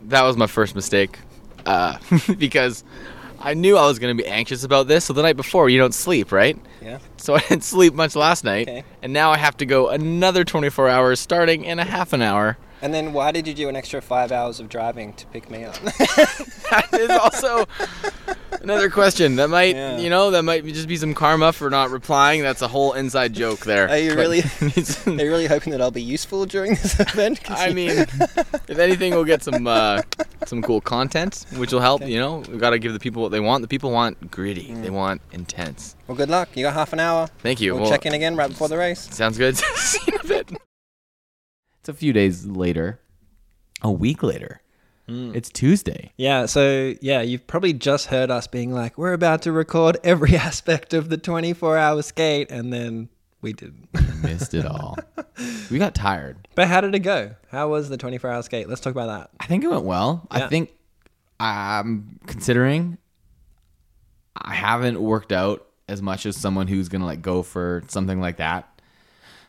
that 0.02 0.22
was 0.22 0.36
my 0.36 0.46
first 0.46 0.74
mistake, 0.74 1.18
uh, 1.66 1.98
because 2.38 2.84
I 3.44 3.54
knew 3.54 3.76
I 3.76 3.86
was 3.86 3.98
going 3.98 4.16
to 4.16 4.22
be 4.22 4.28
anxious 4.28 4.62
about 4.64 4.86
this. 4.88 5.04
So 5.06 5.12
the 5.12 5.22
night 5.22 5.36
before, 5.36 5.68
you 5.68 5.78
don't 5.78 5.94
sleep, 5.94 6.30
right? 6.32 6.56
Yeah. 6.80 6.98
So 7.16 7.34
I 7.36 7.40
didn't 7.40 7.64
sleep 7.64 7.92
much 7.94 8.14
last 8.16 8.44
night, 8.44 8.68
Okay. 8.68 8.84
and 9.02 9.12
now 9.12 9.32
I 9.32 9.38
have 9.38 9.56
to 9.58 9.66
go 9.66 9.88
another 9.88 10.44
24 10.44 10.88
hours, 10.88 11.20
starting 11.20 11.64
in 11.64 11.78
a 11.78 11.84
half 11.84 12.12
an 12.12 12.22
hour. 12.22 12.56
And 12.80 12.92
then 12.92 13.12
why 13.12 13.30
did 13.30 13.46
you 13.46 13.54
do 13.54 13.68
an 13.68 13.76
extra 13.76 14.00
five 14.02 14.32
hours 14.32 14.58
of 14.58 14.68
driving 14.68 15.12
to 15.14 15.26
pick 15.26 15.48
me 15.50 15.62
up? 15.64 15.74
that 15.82 16.88
is 16.92 17.10
also 17.10 17.66
another 18.60 18.90
question. 18.90 19.36
That 19.36 19.50
might, 19.50 19.76
Yeah. 19.76 19.98
you 19.98 20.10
know, 20.10 20.32
that 20.32 20.42
might 20.42 20.64
just 20.66 20.88
be 20.88 20.96
some 20.96 21.14
karma 21.14 21.52
for 21.52 21.70
not 21.70 21.90
replying. 21.90 22.42
That's 22.42 22.60
a 22.60 22.66
whole 22.66 22.92
inside 22.94 23.34
joke 23.34 23.60
there. 23.60 23.88
Are 23.88 23.98
you 23.98 24.10
But- 24.16 24.18
really? 24.18 24.40
Are 25.06 25.24
you 25.24 25.30
really 25.30 25.46
hoping 25.46 25.70
that 25.70 25.80
I'll 25.80 25.92
be 25.92 26.02
useful 26.02 26.44
during 26.44 26.72
this 26.74 26.98
event? 26.98 27.40
I 27.48 27.72
mean, 27.72 27.90
if 27.90 28.78
anything, 28.78 29.14
we'll 29.14 29.24
get 29.26 29.44
some 29.44 29.64
uh, 29.68 30.02
some 30.48 30.62
cool 30.62 30.80
content, 30.80 31.44
which 31.56 31.72
will 31.72 31.80
help. 31.80 32.02
Okay. 32.02 32.12
You 32.12 32.18
know, 32.18 32.38
we 32.50 32.58
got 32.58 32.70
to 32.70 32.78
give 32.78 32.92
the 32.92 32.98
people 32.98 33.22
what 33.22 33.30
they 33.32 33.40
want. 33.40 33.62
The 33.62 33.68
people 33.68 33.90
want 33.90 34.30
gritty. 34.30 34.68
Mm. 34.68 34.82
They 34.82 34.90
want 34.90 35.20
intense. 35.32 35.96
well, 36.06 36.16
good 36.16 36.30
luck. 36.30 36.48
You 36.54 36.64
got 36.64 36.74
half 36.74 36.92
an 36.92 37.00
hour. 37.00 37.28
Thank 37.38 37.60
you. 37.60 37.74
We'll, 37.74 37.82
Well, 37.84 37.90
check 37.90 38.06
in 38.06 38.12
again 38.14 38.36
right 38.36 38.48
before 38.50 38.68
the 38.68 38.76
race. 38.78 39.00
Sounds 39.14 39.38
good. 39.38 39.56
See 39.76 40.00
you 40.06 40.14
in 40.14 40.20
a 40.20 40.28
bit. 40.28 40.50
It's 41.80 41.88
a 41.88 41.94
few 41.94 42.12
days 42.12 42.46
later. 42.46 43.00
A 43.82 43.90
week 43.90 44.22
later. 44.22 44.60
Mm. 45.08 45.34
It's 45.34 45.50
Tuesday. 45.50 46.12
Yeah, 46.16 46.46
so 46.46 46.94
yeah, 47.00 47.22
you've 47.22 47.46
probably 47.48 47.72
just 47.72 48.06
heard 48.06 48.30
us 48.30 48.46
being 48.46 48.72
like, 48.72 48.96
we're 48.96 49.12
about 49.12 49.42
to 49.42 49.52
record 49.52 49.96
every 50.04 50.36
aspect 50.48 50.94
of 50.94 51.08
the 51.08 51.16
24 51.18 51.76
hour 51.76 52.00
skate, 52.02 52.50
and 52.50 52.72
then 52.72 53.08
we 53.42 53.52
didn't. 53.52 53.88
Missed 54.22 54.54
it 54.54 54.64
all. 54.64 54.96
we 55.70 55.78
got 55.78 55.94
tired. 55.94 56.48
but 56.54 56.68
how 56.68 56.80
did 56.80 56.94
it 56.94 57.00
go? 57.00 57.34
How 57.50 57.68
was 57.68 57.88
the 57.88 57.96
24 57.96 58.30
hour 58.30 58.42
skate? 58.42 58.68
Let's 58.68 58.80
talk 58.80 58.92
about 58.92 59.06
that. 59.06 59.30
I 59.40 59.46
think 59.46 59.64
it 59.64 59.68
went 59.68 59.84
well. 59.84 60.26
I 60.30 60.46
think 60.48 60.72
I'm 61.40 62.18
considering 62.26 62.98
I 64.36 64.54
haven't 64.54 65.00
worked 65.00 65.32
out 65.32 65.66
as 65.88 66.00
much 66.00 66.24
as 66.26 66.36
someone 66.36 66.68
who's 66.68 66.88
gonna 66.88 67.04
like 67.04 67.20
go 67.22 67.42
for 67.42 67.82
something 67.88 68.20
like 68.20 68.38
that 68.38 68.68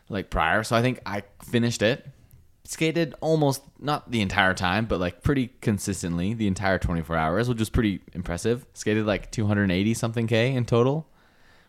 like 0.08 0.28
prior. 0.30 0.62
So 0.62 0.76
I 0.76 0.82
think 0.82 1.00
I 1.06 1.22
finished 1.42 1.80
it. 1.82 2.06
Skated 2.66 3.14
almost 3.20 3.62
not 3.78 4.10
the 4.10 4.20
entire 4.22 4.54
time, 4.54 4.86
but 4.86 4.98
like 4.98 5.22
pretty 5.22 5.48
consistently 5.60 6.32
the 6.34 6.46
entire 6.46 6.78
24 6.78 7.16
hours, 7.16 7.48
which 7.48 7.58
was 7.58 7.68
pretty 7.70 8.00
impressive. 8.14 8.66
Skated 8.74 9.06
like 9.06 9.30
280 9.30 9.94
something 9.94 10.26
k 10.26 10.54
in 10.54 10.64
total, 10.64 11.06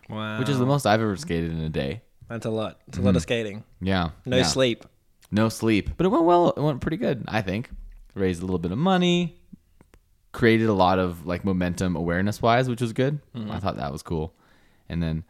Wow. 0.09 0.39
which 0.39 0.49
is 0.49 0.57
the 0.57 0.65
most 0.65 0.85
I've 0.85 1.01
ever 1.01 1.15
skated 1.17 1.51
in 1.51 1.59
a 1.61 1.69
day. 1.69 2.01
That's 2.29 2.45
a 2.45 2.49
lot. 2.49 2.79
It's 2.87 2.97
a 2.97 3.01
lot 3.01 3.15
of 3.15 3.21
skating. 3.21 3.63
Yeah. 3.81 4.09
No 4.25 4.37
yeah. 4.37 4.43
sleep. 4.43 4.85
No 5.31 5.49
sleep, 5.49 5.91
but 5.97 6.05
it 6.05 6.09
went 6.09 6.23
well. 6.23 6.49
It 6.49 6.61
went 6.61 6.81
pretty 6.81 6.97
good, 6.97 7.23
I 7.27 7.41
think. 7.41 7.69
Raised 8.13 8.41
a 8.41 8.45
little 8.45 8.59
bit 8.59 8.71
of 8.71 8.77
money, 8.77 9.37
created 10.31 10.67
a 10.69 10.73
lot 10.73 10.99
of 10.99 11.25
like 11.25 11.43
momentum 11.43 11.95
awareness 11.95 12.41
wise, 12.41 12.69
which 12.69 12.81
was 12.81 12.93
good. 12.93 13.19
Mm-hmm. 13.35 13.51
I 13.51 13.59
thought 13.59 13.77
that 13.77 13.91
was 13.91 14.01
cool. 14.03 14.33
And 14.87 15.01
then, 15.03 15.23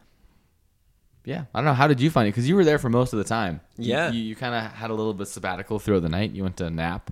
yeah, 1.24 1.46
I 1.54 1.58
don't 1.58 1.64
know. 1.64 1.74
How 1.74 1.88
did 1.88 2.00
you 2.00 2.10
find 2.10 2.28
it? 2.28 2.32
Because 2.32 2.48
you 2.48 2.54
were 2.56 2.64
there 2.64 2.78
for 2.78 2.88
most 2.90 3.12
of 3.12 3.18
the 3.18 3.24
time. 3.24 3.60
Yeah. 3.76 4.10
you, 4.12 4.22
you 4.22 4.36
kind 4.36 4.54
of 4.54 4.70
had 4.72 4.90
a 4.90 4.94
little 4.94 5.14
bit 5.14 5.26
sabbatical 5.28 5.78
throughout 5.78 6.02
the 6.02 6.08
night. 6.08 6.32
You 6.32 6.42
went 6.44 6.58
to 6.58 6.70
nap. 6.70 7.10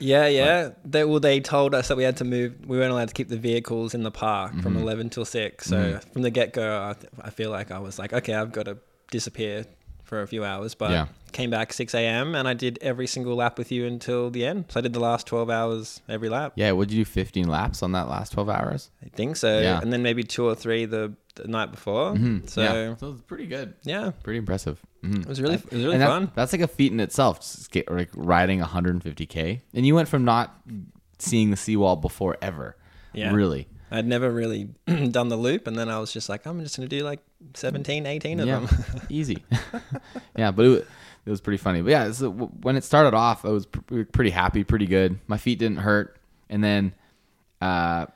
Yeah, 0.00 0.26
yeah. 0.26 0.70
They, 0.84 1.04
well, 1.04 1.20
they 1.20 1.40
told 1.40 1.74
us 1.74 1.88
that 1.88 1.96
we 1.96 2.02
had 2.02 2.16
to 2.18 2.24
move. 2.24 2.66
We 2.66 2.76
weren't 2.76 2.92
allowed 2.92 3.08
to 3.08 3.14
keep 3.14 3.28
the 3.28 3.38
vehicles 3.38 3.94
in 3.94 4.02
the 4.02 4.10
park 4.10 4.50
Mm-hmm. 4.52 4.60
from 4.60 4.76
11 4.76 5.10
till 5.10 5.24
6. 5.24 5.64
So 5.66 6.00
from 6.12 6.22
the 6.22 6.30
get 6.30 6.52
go, 6.52 6.88
I, 6.90 6.92
th- 6.94 7.12
I 7.22 7.30
feel 7.30 7.50
like 7.50 7.70
I 7.70 7.78
was 7.78 7.98
like, 7.98 8.12
okay, 8.12 8.34
I've 8.34 8.52
got 8.52 8.64
to 8.66 8.76
disappear 9.10 9.64
for 10.02 10.20
a 10.22 10.26
few 10.26 10.44
hours. 10.44 10.74
But 10.74 10.90
Yeah. 10.90 11.06
came 11.32 11.50
back 11.50 11.72
6 11.72 11.94
a.m. 11.94 12.34
and 12.34 12.46
I 12.46 12.54
did 12.54 12.78
every 12.82 13.06
single 13.06 13.34
lap 13.36 13.58
with 13.58 13.72
you 13.72 13.86
until 13.86 14.30
the 14.30 14.44
end. 14.46 14.66
So 14.68 14.78
I 14.78 14.82
did 14.82 14.92
the 14.92 15.00
last 15.00 15.26
12 15.26 15.50
hours 15.50 16.00
every 16.08 16.28
lap. 16.28 16.52
Yeah, 16.56 16.70
would 16.72 16.90
you 16.92 17.04
do 17.04 17.10
15 17.10 17.48
laps 17.48 17.82
on 17.82 17.92
that 17.92 18.08
last 18.08 18.32
12 18.32 18.48
hours? 18.48 18.90
I 19.04 19.08
think 19.08 19.36
so. 19.36 19.60
Yeah. 19.60 19.80
And 19.80 19.92
then 19.92 20.02
maybe 20.02 20.22
two 20.22 20.44
or 20.46 20.54
three 20.54 20.84
the, 20.84 21.14
the 21.36 21.48
night 21.48 21.70
before. 21.72 22.16
So 22.46 22.62
yeah, 22.62 22.96
so 22.96 23.12
it's 23.12 23.22
pretty 23.22 23.46
good. 23.46 23.74
yeah. 23.82 24.12
Pretty 24.22 24.38
impressive. 24.38 24.80
Mhm. 25.02 25.22
It 25.22 25.28
was 25.28 25.40
really, 25.40 25.54
it 25.56 25.70
was 25.72 25.84
really 25.84 25.98
that- 25.98 26.06
fun. 26.08 26.30
that's 26.34 26.52
like 26.52 26.62
a 26.62 26.68
feat 26.68 26.92
in 26.92 27.00
itself, 27.00 27.42
skate, 27.42 27.90
like 27.90 28.10
riding 28.14 28.60
150k, 28.60 29.60
and 29.74 29.86
you 29.86 29.94
went 29.94 30.08
from 30.08 30.24
not 30.24 30.60
seeing 31.18 31.50
the 31.50 31.56
seawall 31.56 31.96
before 31.96 32.36
ever. 32.42 32.76
Yeah. 33.12 33.32
Really. 33.32 33.68
I'd 33.90 34.06
never 34.06 34.30
really 34.30 34.70
done 35.10 35.28
the 35.28 35.36
loop. 35.36 35.66
And 35.66 35.78
then 35.78 35.88
I 35.88 35.98
was 35.98 36.12
just 36.12 36.28
like, 36.28 36.46
I'm 36.46 36.60
just 36.60 36.76
going 36.76 36.88
to 36.88 36.98
do 36.98 37.04
like 37.04 37.20
17, 37.54 38.06
18 38.06 38.40
of 38.40 38.46
yeah, 38.46 38.60
them. 38.60 38.68
easy. 39.08 39.44
yeah, 40.36 40.50
but 40.50 40.64
it, 40.64 40.86
it 41.26 41.30
was 41.30 41.40
pretty 41.40 41.58
funny. 41.58 41.82
But 41.82 41.90
yeah, 41.90 42.12
so 42.12 42.30
when 42.30 42.76
it 42.76 42.84
started 42.84 43.14
off, 43.14 43.44
I 43.44 43.48
was 43.48 43.66
pr- 43.66 44.02
pretty 44.04 44.30
happy, 44.30 44.64
pretty 44.64 44.86
good. 44.86 45.18
My 45.26 45.38
feet 45.38 45.58
didn't 45.58 45.78
hurt, 45.78 46.16
and 46.48 46.62
then 46.62 46.94
uh, 47.60 48.06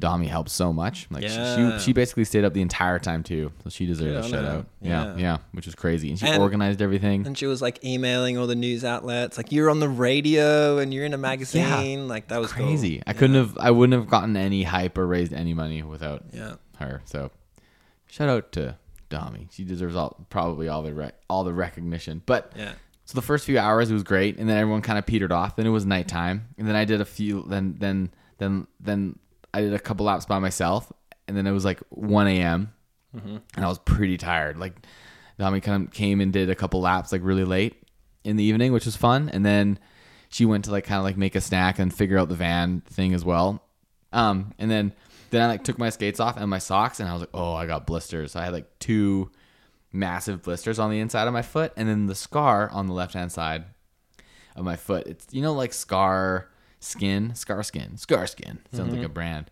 Dami 0.00 0.26
helped 0.26 0.50
so 0.50 0.72
much. 0.72 1.06
Like 1.10 1.22
she- 1.22 1.28
Yeah. 1.34 1.76
she, 1.78 1.84
she 1.84 1.92
basically 1.92 2.24
stayed 2.24 2.44
up 2.44 2.54
the 2.54 2.62
entire 2.62 2.98
time 2.98 3.22
too, 3.22 3.52
so 3.62 3.70
she 3.70 3.84
deserved 3.86 4.10
Good 4.22 4.24
a 4.24 4.28
shout 4.28 4.44
out. 4.44 4.66
Yeah, 4.80 5.04
Yeah. 5.04 5.16
yeah, 5.16 5.36
which 5.52 5.66
was 5.66 5.74
crazy, 5.74 6.08
and 6.08 6.18
she 6.18 6.26
And- 6.26 6.40
organized 6.42 6.80
everything. 6.80 7.26
And 7.26 7.36
she 7.36 7.46
was 7.46 7.60
like 7.60 7.84
emailing 7.84 8.38
all 8.38 8.46
the 8.46 8.54
news 8.56 8.84
outlets, 8.84 9.36
like 9.36 9.52
you're 9.52 9.68
on 9.70 9.78
the 9.80 9.88
radio 9.88 10.78
and 10.78 10.92
you're 10.94 11.04
in 11.04 11.12
a 11.14 11.18
magazine. 11.18 12.08
Like 12.08 12.28
that 12.28 12.38
was 12.40 12.52
cool. 12.52 12.66
crazy. 12.66 13.02
I 13.06 13.12
couldn't 13.12 13.36
have. 13.36 13.56
I 13.58 13.70
wouldn't 13.70 13.98
have 14.00 14.08
gotten 14.10 14.36
any 14.36 14.62
hype 14.62 14.96
or 14.96 15.06
raised 15.06 15.32
any 15.32 15.52
money 15.54 15.82
without 15.82 16.24
Yeah. 16.32 16.54
her. 16.78 17.02
So, 17.04 17.30
shout 18.06 18.28
out 18.28 18.52
to 18.52 18.76
Dami. 19.10 19.48
She 19.52 19.64
deserves 19.64 19.96
all 19.96 20.26
probably 20.30 20.68
all 20.68 20.82
the 20.82 20.94
rec- 20.94 21.14
all 21.28 21.44
the 21.44 21.52
recognition. 21.52 22.22
But 22.26 22.52
Yeah. 22.56 22.72
so 23.04 23.14
the 23.16 23.22
first 23.22 23.44
few 23.44 23.58
hours 23.58 23.90
it 23.90 23.94
was 23.94 24.02
great, 24.02 24.38
and 24.38 24.48
then 24.48 24.56
everyone 24.56 24.82
kind 24.82 24.98
of 24.98 25.04
petered 25.06 25.32
off. 25.32 25.56
Then 25.56 25.66
it 25.66 25.70
was 25.70 25.84
nighttime, 25.84 26.46
and 26.58 26.66
then 26.66 26.76
I 26.76 26.84
did 26.84 27.00
a 27.00 27.04
few. 27.04 27.44
Then 27.48 27.76
then 27.78 28.10
then 28.38 28.66
then 28.80 29.18
I 29.52 29.60
did 29.60 29.74
a 29.74 29.78
couple 29.78 30.06
laps 30.06 30.26
by 30.26 30.38
myself, 30.38 30.92
and 31.26 31.36
then 31.36 31.46
it 31.46 31.52
was 31.52 31.64
like 31.64 31.80
1 31.90 32.26
a.m. 32.28 32.72
and 33.56 33.64
I 33.64 33.68
was 33.68 33.78
pretty 33.80 34.16
tired. 34.16 34.58
Like 34.58 34.86
Dami 35.38 35.62
kind 35.62 35.86
of 35.86 35.92
came 35.92 36.20
and 36.20 36.32
did 36.32 36.50
a 36.50 36.54
couple 36.54 36.80
laps 36.80 37.12
like 37.12 37.22
really 37.24 37.44
late 37.44 37.82
in 38.24 38.36
the 38.36 38.44
evening, 38.44 38.72
which 38.72 38.86
was 38.86 38.96
fun, 38.96 39.28
and 39.30 39.44
then 39.44 39.78
she 40.28 40.44
went 40.44 40.64
to 40.66 40.70
like 40.70 40.84
kind 40.84 40.98
of 40.98 41.04
like 41.04 41.16
make 41.16 41.34
a 41.34 41.40
snack 41.40 41.78
and 41.78 41.92
figure 41.92 42.18
out 42.18 42.28
the 42.28 42.34
van 42.34 42.82
thing 42.82 43.14
as 43.14 43.24
well. 43.24 43.62
Um, 44.12 44.54
and 44.58 44.70
then 44.70 44.92
then 45.30 45.42
I 45.42 45.46
like 45.46 45.64
took 45.64 45.78
my 45.78 45.90
skates 45.90 46.20
off 46.20 46.36
and 46.36 46.48
my 46.50 46.58
socks, 46.58 47.00
and 47.00 47.08
I 47.08 47.12
was 47.12 47.20
like, 47.20 47.30
oh, 47.34 47.54
I 47.54 47.66
got 47.66 47.86
blisters. 47.86 48.32
So 48.32 48.40
I 48.40 48.44
had 48.44 48.52
like 48.52 48.78
two 48.78 49.30
massive 49.92 50.42
blisters 50.42 50.78
on 50.78 50.90
the 50.90 51.00
inside 51.00 51.26
of 51.26 51.32
my 51.32 51.42
foot, 51.42 51.72
and 51.76 51.88
then 51.88 52.06
the 52.06 52.14
scar 52.14 52.68
on 52.70 52.86
the 52.86 52.92
left 52.92 53.14
hand 53.14 53.32
side 53.32 53.64
of 54.56 54.64
my 54.64 54.76
foot. 54.76 55.06
It's 55.06 55.26
you 55.32 55.42
know 55.42 55.54
like 55.54 55.72
scar 55.72 56.48
skin, 56.80 57.34
scar 57.34 57.62
skin, 57.62 57.96
scar 57.96 58.26
skin. 58.26 58.58
Sounds 58.72 58.92
like 58.92 59.04
a 59.04 59.08
brand. 59.08 59.50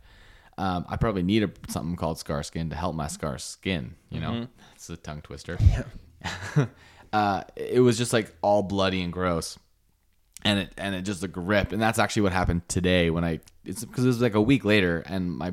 Um, 0.56 0.84
I 0.88 0.96
probably 0.96 1.22
need 1.22 1.44
a, 1.44 1.50
something 1.68 1.94
called 1.94 2.18
scar 2.18 2.42
skin 2.42 2.70
to 2.70 2.76
help 2.76 2.96
my 2.96 3.06
scar 3.06 3.38
skin. 3.38 3.94
You 4.10 4.20
know, 4.20 4.48
it's 4.74 4.90
a 4.90 4.96
tongue 4.96 5.20
twister. 5.22 5.56
uh, 7.12 7.44
it 7.56 7.80
was 7.80 7.96
just 7.96 8.12
like 8.12 8.34
all 8.42 8.62
bloody 8.62 9.02
and 9.02 9.12
gross 9.12 9.58
and 10.44 10.60
it 10.60 10.72
and 10.76 10.94
it 10.94 11.02
just 11.02 11.22
like 11.22 11.32
ripped 11.34 11.72
and 11.72 11.82
that's 11.82 11.98
actually 11.98 12.22
what 12.22 12.32
happened 12.32 12.66
today 12.68 13.10
when 13.10 13.24
i 13.24 13.40
it's 13.64 13.84
because 13.84 14.04
it 14.04 14.08
was 14.08 14.20
like 14.20 14.34
a 14.34 14.40
week 14.40 14.64
later 14.64 15.02
and 15.06 15.32
my 15.36 15.52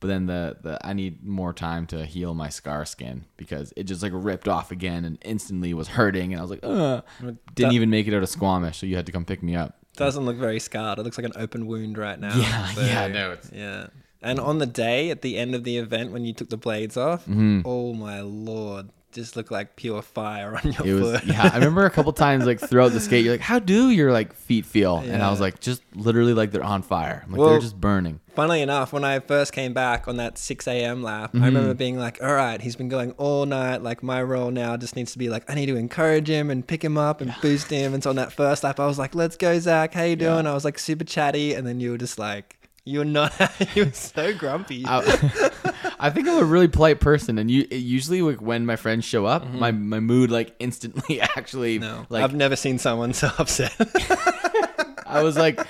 but 0.00 0.08
then 0.08 0.26
the 0.26 0.56
the 0.62 0.78
i 0.86 0.92
need 0.92 1.24
more 1.24 1.52
time 1.52 1.86
to 1.86 2.04
heal 2.04 2.34
my 2.34 2.48
scar 2.48 2.84
skin 2.84 3.24
because 3.36 3.72
it 3.76 3.84
just 3.84 4.02
like 4.02 4.12
ripped 4.14 4.48
off 4.48 4.70
again 4.72 5.04
and 5.04 5.18
instantly 5.24 5.72
was 5.72 5.86
hurting 5.88 6.32
and 6.32 6.40
i 6.40 6.42
was 6.42 6.50
like 6.50 6.60
Ugh. 6.64 7.04
didn't 7.20 7.38
that- 7.54 7.72
even 7.72 7.90
make 7.90 8.08
it 8.08 8.14
out 8.14 8.22
of 8.22 8.28
squamish 8.28 8.78
so 8.78 8.86
you 8.86 8.96
had 8.96 9.06
to 9.06 9.12
come 9.12 9.24
pick 9.24 9.42
me 9.42 9.54
up 9.54 9.78
Doesn't 9.98 10.24
look 10.24 10.36
very 10.36 10.58
scarred. 10.60 10.98
It 10.98 11.02
looks 11.02 11.18
like 11.18 11.26
an 11.26 11.32
open 11.36 11.66
wound 11.66 11.98
right 11.98 12.18
now. 12.18 12.34
Yeah, 12.36 12.72
yeah, 12.76 13.06
no, 13.08 13.32
it's- 13.32 13.50
yeah. 13.54 13.86
And 14.20 14.40
on 14.40 14.58
the 14.58 14.66
day 14.66 15.10
at 15.10 15.22
the 15.22 15.36
end 15.38 15.54
of 15.54 15.62
the 15.62 15.76
event 15.78 16.10
when 16.10 16.24
you 16.24 16.32
took 16.32 16.48
the 16.48 16.56
blades 16.56 16.96
off, 16.96 17.22
Mm-hmm. 17.26 17.60
oh 17.64 17.92
my 17.94 18.20
lord, 18.20 18.88
just 19.12 19.36
look 19.36 19.50
like 19.50 19.74
pure 19.76 20.02
fire 20.02 20.56
on 20.64 20.72
your 20.72 20.86
It 20.86 20.92
was 21.02 21.20
foot. 21.20 21.26
yeah. 21.28 21.50
I 21.52 21.56
remember 21.56 21.84
a 21.86 21.90
couple 21.90 22.12
times 22.26 22.44
like 22.46 22.60
throughout 22.60 22.92
the 22.92 23.00
skate, 23.00 23.24
you're 23.24 23.34
like, 23.34 23.40
"How 23.40 23.58
do 23.58 23.90
your 23.90 24.12
like 24.12 24.32
feet 24.34 24.66
feel?" 24.66 24.98
And 24.98 25.22
I 25.22 25.30
was 25.30 25.40
like, 25.40 25.60
"Just 25.60 25.82
literally 25.94 26.34
like 26.34 26.50
they're 26.52 26.62
on 26.64 26.82
fire. 26.82 27.24
Like 27.28 27.38
Well- 27.38 27.50
they're 27.50 27.60
just 27.60 27.80
burning." 27.80 28.20
Funnily 28.34 28.62
enough, 28.62 28.92
when 28.92 29.02
I 29.02 29.18
first 29.18 29.52
came 29.52 29.72
back 29.72 30.06
on 30.06 30.18
that 30.18 30.38
6 30.38 30.68
a.m. 30.68 31.02
lap, 31.02 31.32
Mm-hmm. 31.32 31.42
I 31.42 31.46
remember 31.46 31.74
being 31.74 31.98
like, 31.98 32.22
all 32.22 32.32
right, 32.32 32.60
he's 32.60 32.76
been 32.76 32.88
going 32.88 33.10
all 33.12 33.44
night. 33.46 33.82
Like, 33.82 34.00
my 34.00 34.22
role 34.22 34.52
now 34.52 34.76
just 34.76 34.94
needs 34.94 35.10
to 35.10 35.18
be 35.18 35.28
like, 35.28 35.50
I 35.50 35.54
need 35.56 35.66
to 35.66 35.74
encourage 35.74 36.28
him 36.30 36.48
and 36.48 36.64
pick 36.64 36.84
him 36.84 36.96
up 36.96 37.20
and 37.20 37.34
boost 37.42 37.68
him. 37.68 37.94
And 37.94 38.02
so 38.04 38.10
on 38.10 38.16
that 38.16 38.32
first 38.32 38.62
lap, 38.62 38.78
I 38.78 38.86
was 38.86 38.96
like, 38.96 39.16
let's 39.16 39.36
go, 39.36 39.58
Zach. 39.58 39.92
How 39.92 40.04
you 40.04 40.14
doing? 40.14 40.46
I 40.46 40.54
was 40.54 40.64
like 40.64 40.78
super 40.78 41.02
chatty. 41.02 41.54
And 41.54 41.66
then 41.66 41.80
you 41.80 41.90
were 41.90 41.98
just 41.98 42.16
like, 42.16 42.56
you're 42.84 43.04
not, 43.04 43.32
you 43.74 43.86
were 43.86 43.92
so 43.92 44.32
grumpy. 44.32 44.84
I, 44.86 45.00
I 46.00 46.10
think 46.10 46.28
I'm 46.28 46.38
a 46.38 46.44
really 46.44 46.68
polite 46.68 47.00
person, 47.00 47.38
and 47.38 47.50
you 47.50 47.66
usually 47.70 48.22
like 48.22 48.40
when 48.40 48.66
my 48.66 48.76
friends 48.76 49.04
show 49.04 49.26
up, 49.26 49.44
mm-hmm. 49.44 49.58
my 49.58 49.70
my 49.72 50.00
mood 50.00 50.30
like 50.30 50.54
instantly 50.58 51.20
actually 51.36 51.78
no, 51.78 52.06
like 52.08 52.24
I've 52.24 52.34
never 52.34 52.56
seen 52.56 52.78
someone 52.78 53.12
so 53.12 53.30
upset. 53.38 53.74
I 55.06 55.22
was 55.22 55.36
like, 55.36 55.60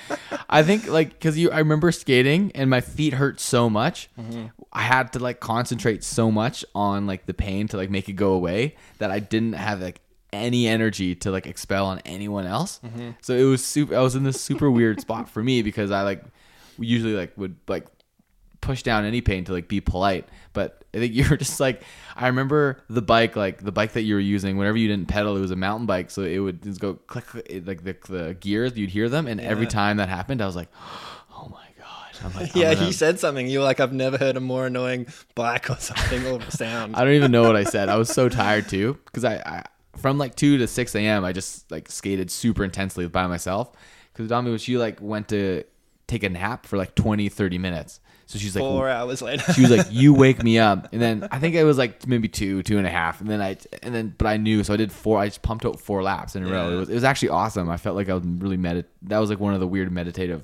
I 0.49 0.63
think 0.63 0.87
like 0.87 1.09
because 1.09 1.37
you, 1.37 1.51
I 1.51 1.59
remember 1.59 1.91
skating 1.91 2.51
and 2.53 2.69
my 2.69 2.81
feet 2.81 3.13
hurt 3.13 3.39
so 3.39 3.69
much. 3.69 4.09
Mm-hmm. 4.19 4.47
I 4.71 4.81
had 4.81 5.13
to 5.13 5.19
like 5.19 5.39
concentrate 5.39 6.03
so 6.03 6.29
much 6.29 6.63
on 6.75 7.07
like 7.07 7.25
the 7.25 7.33
pain 7.33 7.67
to 7.69 7.77
like 7.77 7.89
make 7.89 8.09
it 8.09 8.13
go 8.13 8.33
away 8.33 8.75
that 8.99 9.11
I 9.11 9.19
didn't 9.19 9.53
have 9.53 9.81
like 9.81 10.01
any 10.31 10.67
energy 10.67 11.15
to 11.15 11.31
like 11.31 11.47
expel 11.47 11.85
on 11.85 11.99
anyone 12.05 12.45
else. 12.45 12.79
Mm-hmm. 12.85 13.11
So 13.21 13.33
it 13.35 13.45
was 13.45 13.63
super. 13.63 13.95
I 13.95 14.01
was 14.01 14.15
in 14.15 14.23
this 14.23 14.39
super 14.39 14.69
weird 14.69 15.01
spot 15.01 15.29
for 15.29 15.41
me 15.41 15.61
because 15.61 15.89
I 15.91 16.03
like 16.03 16.23
usually 16.77 17.13
like 17.13 17.35
would 17.37 17.55
like 17.67 17.87
push 18.61 18.83
down 18.83 19.05
any 19.05 19.21
pain 19.21 19.45
to 19.45 19.53
like 19.53 19.67
be 19.67 19.81
polite. 19.81 20.27
But 20.53 20.83
I 20.93 20.97
think 20.99 21.13
you 21.15 21.27
were 21.29 21.37
just 21.37 21.59
like 21.59 21.83
I 22.15 22.27
remember 22.27 22.81
the 22.89 23.01
bike, 23.01 23.35
like 23.35 23.63
the 23.63 23.71
bike 23.71 23.93
that 23.93 24.01
you 24.01 24.15
were 24.15 24.19
using. 24.19 24.57
Whenever 24.57 24.77
you 24.77 24.87
didn't 24.87 25.07
pedal, 25.07 25.37
it 25.37 25.41
was 25.41 25.51
a 25.51 25.55
mountain 25.55 25.85
bike, 25.85 26.11
so 26.11 26.23
it 26.23 26.39
would 26.39 26.63
just 26.63 26.79
go 26.79 26.95
click, 26.95 27.25
click 27.27 27.63
like 27.65 27.83
the, 27.83 27.95
the 28.07 28.33
gears. 28.39 28.77
You'd 28.77 28.89
hear 28.89 29.09
them, 29.09 29.27
and 29.27 29.39
every 29.39 29.67
time 29.67 29.97
that 29.97 30.09
happened, 30.09 30.41
I 30.41 30.45
was 30.45 30.55
like, 30.55 30.69
"Oh 31.31 31.47
my 31.51 31.65
god!" 31.77 32.17
I'm 32.23 32.33
like, 32.39 32.55
yeah, 32.55 32.73
gonna- 32.73 32.87
you 32.87 32.91
said 32.93 33.19
something. 33.19 33.47
You 33.47 33.59
were 33.59 33.65
like, 33.65 33.79
I've 33.79 33.93
never 33.93 34.17
heard 34.17 34.35
a 34.35 34.41
more 34.41 34.67
annoying 34.67 35.07
bike 35.35 35.69
or 35.69 35.77
something 35.77 36.25
or 36.27 36.41
sound. 36.51 36.95
I 36.95 37.03
don't 37.05 37.13
even 37.13 37.31
know 37.31 37.43
what 37.43 37.55
I 37.55 37.63
said. 37.63 37.87
I 37.89 37.95
was 37.95 38.09
so 38.09 38.27
tired 38.43 38.67
too 38.67 38.97
because 39.05 39.23
I, 39.23 39.35
I 39.35 39.63
from 39.97 40.17
like 40.17 40.35
two 40.35 40.57
to 40.57 40.67
six 40.67 40.95
a.m. 40.95 41.23
I 41.23 41.31
just 41.31 41.69
like 41.71 41.89
skated 41.89 42.29
super 42.31 42.63
intensely 42.63 43.07
by 43.07 43.27
myself 43.27 43.71
because 44.11 44.29
Dami 44.29 44.51
was 44.51 44.61
she 44.61 44.77
like 44.77 44.99
went 45.01 45.29
to 45.29 45.63
take 46.07 46.23
a 46.23 46.29
nap 46.29 46.65
for 46.65 46.77
like 46.77 46.95
20, 46.95 47.29
30 47.29 47.57
minutes. 47.57 47.99
So 48.29 48.37
she's 48.37 48.55
like, 48.55 48.61
Four 48.61 48.87
hours 48.87 49.23
later. 49.23 49.41
she 49.53 49.61
was 49.61 49.71
like, 49.71 49.87
"You 49.91 50.13
wake 50.13 50.43
me 50.43 50.59
up," 50.59 50.89
and 50.93 51.01
then 51.01 51.27
I 51.31 51.39
think 51.39 51.55
it 51.55 51.63
was 51.63 51.79
like 51.79 52.05
maybe 52.07 52.27
two, 52.27 52.61
two 52.61 52.77
and 52.77 52.85
a 52.85 52.89
half, 52.91 53.21
and 53.21 53.27
then 53.27 53.41
I, 53.41 53.57
and 53.81 53.95
then 53.95 54.13
but 54.19 54.27
I 54.27 54.37
knew, 54.37 54.63
so 54.63 54.71
I 54.71 54.77
did 54.77 54.91
four. 54.91 55.17
I 55.17 55.25
just 55.25 55.41
pumped 55.41 55.65
out 55.65 55.79
four 55.79 56.03
laps 56.03 56.35
in 56.35 56.45
a 56.45 56.47
row. 56.47 56.71
It 56.71 56.75
was 56.75 56.89
it 56.91 56.93
was 56.93 57.03
actually 57.03 57.29
awesome. 57.29 57.71
I 57.71 57.77
felt 57.77 57.95
like 57.95 58.07
I 58.07 58.13
was 58.13 58.23
really 58.23 58.57
medit. 58.57 58.85
That 59.01 59.17
was 59.17 59.31
like 59.31 59.39
one 59.39 59.55
of 59.55 59.59
the 59.59 59.67
weird 59.67 59.91
meditative, 59.91 60.43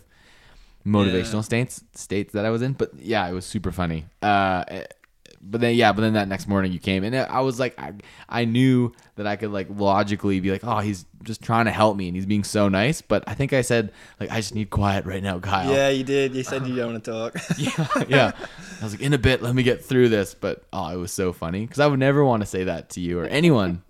motivational 0.84 1.34
Yeah. 1.36 1.42
states 1.42 1.84
states 1.94 2.34
that 2.34 2.44
I 2.44 2.50
was 2.50 2.64
in. 2.64 2.74
But 2.74 2.90
yeah, 2.98 3.28
it 3.28 3.34
was 3.34 3.46
super 3.46 3.72
funny. 3.72 4.06
Uh, 4.20 4.64
but 5.50 5.62
then 5.62 5.76
yeah, 5.76 5.92
but 5.92 6.02
then 6.02 6.14
that 6.14 6.28
next 6.28 6.48
morning 6.48 6.72
you 6.72 6.80
came, 6.80 7.04
and 7.04 7.16
I 7.16 7.42
was 7.42 7.60
like, 7.60 7.80
I 7.80 7.94
I 8.28 8.46
knew 8.46 8.94
that 9.16 9.28
I 9.28 9.36
could 9.36 9.52
like 9.52 9.68
logically 9.70 10.40
be 10.40 10.52
like, 10.52 10.64
oh, 10.64 10.80
he's 10.80 11.06
just 11.24 11.42
trying 11.42 11.66
to 11.66 11.72
help 11.72 11.96
me, 11.96 12.08
and 12.08 12.16
he's 12.16 12.26
being 12.26 12.44
so 12.44 12.68
nice. 12.68 13.02
But 13.02 13.24
I 13.28 13.34
think 13.34 13.54
I 13.54 13.62
said 13.62 13.92
like, 14.20 14.32
I 14.32 14.38
just 14.38 14.56
need 14.56 14.70
quiet 14.70 15.06
right 15.06 15.22
now, 15.22 15.40
Kyle. 15.40 15.72
yeah, 15.72 15.90
you 15.90 16.04
did. 16.04 16.36
You 16.36 16.44
said 16.44 16.66
you 16.68 16.76
don't 16.76 16.94
want 16.94 17.04
to 17.04 17.12
talk. 17.12 17.36
yeah, 17.58 18.04
yeah. 18.08 18.32
I 18.82 18.84
was 18.84 18.94
like, 18.94 19.02
in 19.02 19.14
a 19.14 19.18
bit, 19.18 19.42
let 19.42 19.54
me 19.54 19.64
get 19.64 19.84
through 19.84 20.10
this. 20.10 20.34
But 20.34 20.64
oh, 20.74 20.90
it 20.90 20.98
was 20.98 21.12
so 21.12 21.32
funny 21.32 21.62
because 21.62 21.80
I 21.80 21.88
would 21.88 22.00
never 22.00 22.24
want 22.26 22.42
to 22.42 22.48
say 22.48 22.66
that 22.66 22.90
to 22.92 23.02
you 23.02 23.20
or 23.20 23.26
anyone. 23.26 23.84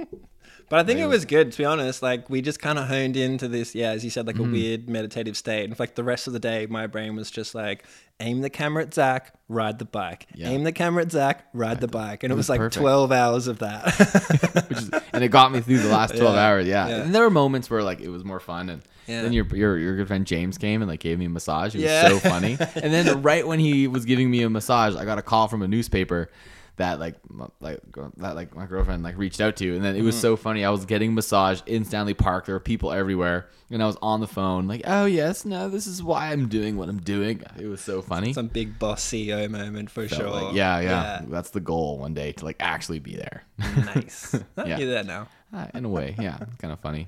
But 0.67 0.79
I 0.79 0.83
think 0.83 0.99
it 0.99 1.05
was 1.05 1.25
good, 1.25 1.51
to 1.51 1.57
be 1.59 1.65
honest. 1.65 2.01
Like, 2.01 2.29
we 2.29 2.41
just 2.41 2.59
kind 2.59 2.79
of 2.79 2.87
honed 2.87 3.15
into 3.15 3.47
this, 3.47 3.75
yeah, 3.75 3.91
as 3.91 4.03
you 4.03 4.09
said, 4.09 4.25
like 4.27 4.35
Mm-hmm. 4.35 4.49
a 4.49 4.51
weird 4.53 4.89
meditative 4.89 5.37
state. 5.37 5.65
And 5.65 5.77
for 5.77 5.83
like 5.83 5.95
the 5.95 6.03
rest 6.03 6.27
of 6.27 6.33
the 6.33 6.39
day, 6.39 6.65
my 6.65 6.87
brain 6.87 7.15
was 7.15 7.29
just 7.29 7.53
like, 7.53 7.85
aim 8.19 8.41
the 8.41 8.49
camera 8.49 8.83
at 8.83 8.93
Zach, 8.93 9.33
ride 9.47 9.77
the 9.79 9.85
bike. 9.85 10.27
Yeah. 10.33 10.49
Aim 10.49 10.63
the 10.63 10.71
camera 10.71 11.03
at 11.03 11.11
Zach, 11.11 11.45
ride 11.53 11.81
the 11.81 11.87
bike. 11.87 12.23
And 12.23 12.31
it, 12.31 12.35
was 12.35 12.45
was, 12.45 12.49
like 12.49 12.59
perfect. 12.59 12.77
12 12.81 13.11
hours 13.11 13.47
of 13.47 13.59
that. 13.59 14.65
Is, 14.71 14.89
and 15.13 15.23
it 15.23 15.27
got 15.29 15.51
me 15.51 15.61
through 15.61 15.77
the 15.79 15.89
last 15.89 16.15
twelve 16.17 16.35
Yeah, 16.35 16.47
hours. 16.47 16.67
Yeah. 16.67 16.87
yeah. 16.87 16.95
and 17.03 17.13
there 17.15 17.21
were 17.21 17.29
moments 17.29 17.69
where 17.69 17.83
like 17.83 18.01
it 18.01 18.09
was 18.09 18.23
more 18.25 18.39
fun, 18.39 18.69
and 18.69 18.81
then 19.07 19.31
your 19.33 19.45
your 19.55 19.77
your 19.77 19.95
good 19.95 20.07
friend 20.07 20.25
James 20.25 20.57
came 20.57 20.81
and 20.81 20.89
like 20.89 20.99
gave 20.99 21.19
me 21.19 21.25
a 21.25 21.29
massage. 21.29 21.75
It 21.75 21.79
was 21.79 21.85
Yeah. 21.85 22.07
so 22.09 22.19
funny. 22.19 22.57
and 22.75 22.91
then 22.93 23.21
right 23.21 23.45
when 23.47 23.59
he 23.59 23.87
was 23.87 24.03
giving 24.05 24.29
me 24.31 24.41
a 24.41 24.49
massage, 24.49 24.95
I 24.95 25.05
got 25.05 25.17
a 25.19 25.21
call 25.21 25.47
from 25.47 25.61
a 25.61 25.67
newspaper 25.67 26.29
that 26.77 26.99
like 26.99 27.15
m- 27.29 27.51
like 27.61 27.79
that 28.17 28.35
like 28.35 28.55
my 28.55 28.65
girlfriend 28.65 29.01
like 29.03 29.17
reached 29.17 29.39
out 29.41 29.55
to, 29.57 29.75
and 29.75 29.83
then 29.83 29.95
it 29.95 30.01
was 30.01 30.19
so 30.19 30.35
funny. 30.35 30.65
I 30.65 30.69
was 30.69 30.85
getting 30.85 31.13
massage 31.13 31.61
in 31.65 31.85
Stanley 31.85 32.13
Park. 32.13 32.45
There 32.47 32.55
were 32.55 32.59
people 32.59 32.91
everywhere, 32.91 33.47
and 33.71 33.81
I 33.81 33.85
was 33.85 33.97
on 34.01 34.19
the 34.19 34.27
phone 34.27 34.67
like, 34.67 34.81
"Oh 34.85 35.05
yes, 35.05 35.45
no, 35.45 35.69
this 35.69 35.87
is 35.87 36.03
why 36.03 36.31
I'm 36.31 36.47
doing 36.49 36.75
what 36.77 36.89
I'm 36.89 36.99
doing." 36.99 37.41
It 37.59 37.67
was 37.67 37.81
so 37.81 38.01
funny. 38.01 38.33
Some 38.33 38.47
big 38.47 38.77
boss 38.77 39.01
CEO 39.03 39.49
moment 39.49 39.89
for 39.89 40.07
sure. 40.07 40.29
like- 40.29 40.55
yeah, 40.55 40.79
yeah, 40.81 41.21
That's 41.27 41.51
the 41.51 41.61
goal 41.61 41.97
one 41.99 42.13
day 42.13 42.33
to 42.33 42.45
like 42.45 42.57
actually 42.59 42.99
be 42.99 43.15
there. 43.15 43.43
nice. 43.59 44.35
Yeah. 44.65 44.77
You're 44.77 44.89
there 44.89 45.03
now. 45.03 45.27
Ah, 45.53 45.69
in 45.73 45.85
a 45.85 45.89
way, 45.89 46.15
yeah, 46.19 46.37
kind 46.59 46.71
of 46.73 46.79
funny. 46.79 47.07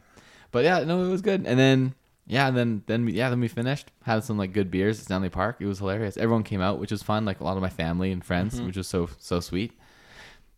But 0.51 0.63
yeah, 0.63 0.83
no, 0.85 1.03
it 1.05 1.09
was 1.09 1.21
good. 1.21 1.45
And 1.45 1.59
then 1.59 1.93
yeah, 2.27 2.49
and 2.49 2.57
then 2.57 2.83
then 2.87 3.05
we, 3.05 3.13
yeah, 3.13 3.29
then 3.29 3.39
we 3.39 3.47
finished. 3.47 3.89
Had 4.03 4.23
some 4.23 4.37
like 4.37 4.51
good 4.51 4.69
beers 4.69 4.99
at 4.99 5.05
Stanley 5.05 5.29
Park. 5.29 5.57
It 5.61 5.65
was 5.65 5.79
hilarious. 5.79 6.17
Everyone 6.17 6.43
came 6.43 6.59
out, 6.59 6.77
which 6.77 6.91
was 6.91 7.01
fun. 7.01 7.23
Like 7.23 7.39
a 7.39 7.43
lot 7.45 7.55
of 7.55 7.61
my 7.61 7.69
family 7.69 8.11
and 8.11 8.23
friends, 8.23 8.55
mm-hmm. 8.55 8.67
which 8.67 8.75
was 8.75 8.87
so 8.87 9.09
so 9.17 9.39
sweet. 9.39 9.71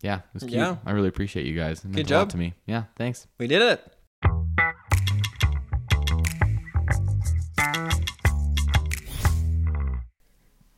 Yeah, 0.02 0.18
it 0.18 0.34
was 0.34 0.44
cute. 0.44 0.54
Yeah. 0.54 0.78
I 0.86 0.92
really 0.92 1.10
appreciate 1.10 1.46
you 1.46 1.56
guys. 1.56 1.86
It 1.86 1.92
Good 1.92 2.08
job. 2.08 2.30
to 2.30 2.38
me. 2.38 2.56
Yeah, 2.66 2.86
thanks. 2.96 3.28
We 3.38 3.48
did 3.48 3.62
it. 3.62 3.94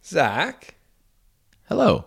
Zach, 0.04 0.76
Hello. 1.70 2.06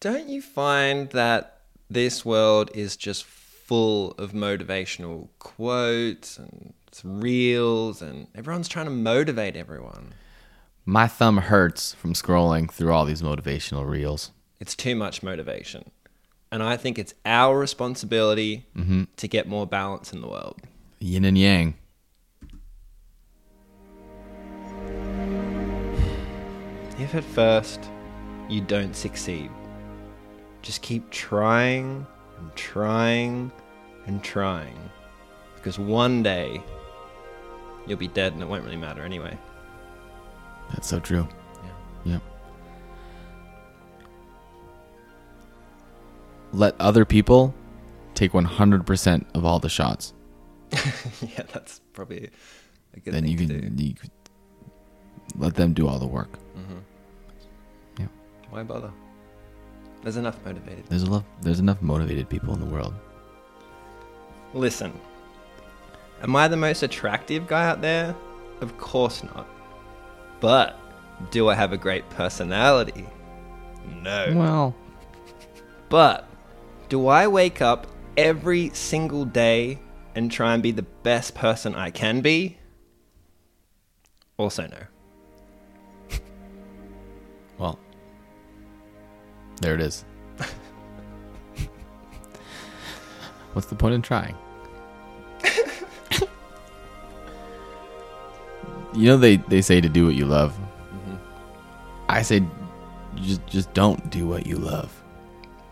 don't 0.00 0.30
you 0.30 0.40
find 0.40 1.10
that 1.10 1.60
this 1.90 2.24
world 2.24 2.70
is 2.74 2.96
just 2.96 3.24
full 3.24 4.12
of 4.12 4.32
motivational 4.32 5.28
quotes 5.38 6.38
and 6.38 6.72
reels 7.04 8.02
and 8.02 8.26
everyone's 8.34 8.68
trying 8.68 8.86
to 8.86 8.90
motivate 8.90 9.56
everyone? 9.56 10.14
My 10.84 11.06
thumb 11.08 11.38
hurts 11.38 11.94
from 11.94 12.12
scrolling 12.12 12.70
through 12.70 12.92
all 12.92 13.04
these 13.04 13.22
motivational 13.22 13.88
reels. 13.88 14.32
It's 14.60 14.74
too 14.74 14.94
much 14.94 15.22
motivation. 15.22 15.90
And 16.50 16.62
I 16.62 16.76
think 16.76 16.98
it's 16.98 17.14
our 17.24 17.58
responsibility 17.58 18.66
mm-hmm. 18.76 19.04
to 19.16 19.28
get 19.28 19.48
more 19.48 19.66
balance 19.66 20.12
in 20.12 20.20
the 20.20 20.28
world. 20.28 20.60
Yin 21.00 21.24
and 21.24 21.38
yang. 21.38 21.74
If 26.98 27.14
at 27.14 27.24
first 27.24 27.80
you 28.48 28.60
don't 28.60 28.94
succeed, 28.94 29.50
just 30.60 30.82
keep 30.82 31.10
trying 31.10 32.06
and 32.38 32.54
trying 32.54 33.50
and 34.06 34.22
trying. 34.22 34.90
Because 35.56 35.78
one 35.78 36.22
day 36.22 36.62
you'll 37.86 37.98
be 37.98 38.08
dead 38.08 38.32
and 38.32 38.42
it 38.42 38.48
won't 38.48 38.64
really 38.64 38.76
matter 38.76 39.02
anyway. 39.02 39.36
That's 40.70 40.88
so 40.88 41.00
true. 41.00 41.28
Yeah. 42.04 42.12
Yep. 42.14 42.22
Let 46.52 46.74
other 46.80 47.04
people 47.04 47.54
take 48.14 48.32
100% 48.32 49.24
of 49.34 49.44
all 49.44 49.58
the 49.58 49.68
shots. 49.68 50.12
yeah, 50.72 51.42
that's 51.52 51.80
probably 51.92 52.30
a 52.94 53.00
good 53.00 53.12
then 53.14 53.26
you 53.26 53.36
can, 53.36 53.78
you 53.78 53.94
can 53.94 54.10
let 55.36 55.54
them 55.54 55.72
do 55.72 55.88
all 55.88 55.98
the 55.98 56.06
work. 56.06 56.38
Mhm. 56.56 56.80
Yeah. 57.98 58.06
Why 58.50 58.62
bother? 58.62 58.90
There's 60.02 60.16
enough 60.16 60.36
motivated. 60.44 60.84
There's 60.88 61.02
a 61.04 61.10
lot, 61.10 61.24
there's 61.42 61.60
enough 61.60 61.80
motivated 61.80 62.28
people 62.28 62.52
in 62.54 62.60
the 62.60 62.66
world. 62.66 62.94
Listen, 64.54 64.92
am 66.22 66.34
I 66.36 66.48
the 66.48 66.56
most 66.56 66.82
attractive 66.82 67.46
guy 67.46 67.66
out 67.68 67.80
there? 67.80 68.14
Of 68.60 68.78
course 68.78 69.22
not. 69.24 69.46
But 70.40 70.78
do 71.30 71.48
I 71.48 71.54
have 71.54 71.72
a 71.72 71.76
great 71.76 72.08
personality? 72.10 73.06
No. 74.00 74.32
Well, 74.34 74.74
But 75.88 76.28
do 76.88 77.08
I 77.08 77.26
wake 77.26 77.60
up 77.60 77.86
every 78.16 78.70
single 78.70 79.24
day 79.24 79.78
and 80.14 80.30
try 80.30 80.54
and 80.54 80.62
be 80.62 80.70
the 80.70 80.82
best 80.82 81.34
person 81.34 81.74
I 81.74 81.90
can 81.90 82.20
be? 82.20 82.58
Also, 84.36 84.66
no. 84.66 84.78
well, 87.58 87.78
there 89.60 89.74
it 89.74 89.80
is. 89.80 90.04
What's 93.52 93.66
the 93.68 93.74
point 93.74 93.94
in 93.94 94.02
trying? 94.02 94.36
You 98.94 99.08
know 99.08 99.16
they, 99.16 99.36
they 99.36 99.62
say 99.62 99.80
to 99.80 99.88
do 99.88 100.06
what 100.06 100.14
you 100.14 100.26
love. 100.26 100.58
I 102.08 102.22
say 102.22 102.42
just 103.16 103.46
just 103.46 103.72
don't 103.74 104.10
do 104.10 104.26
what 104.26 104.46
you 104.46 104.56
love. 104.56 105.02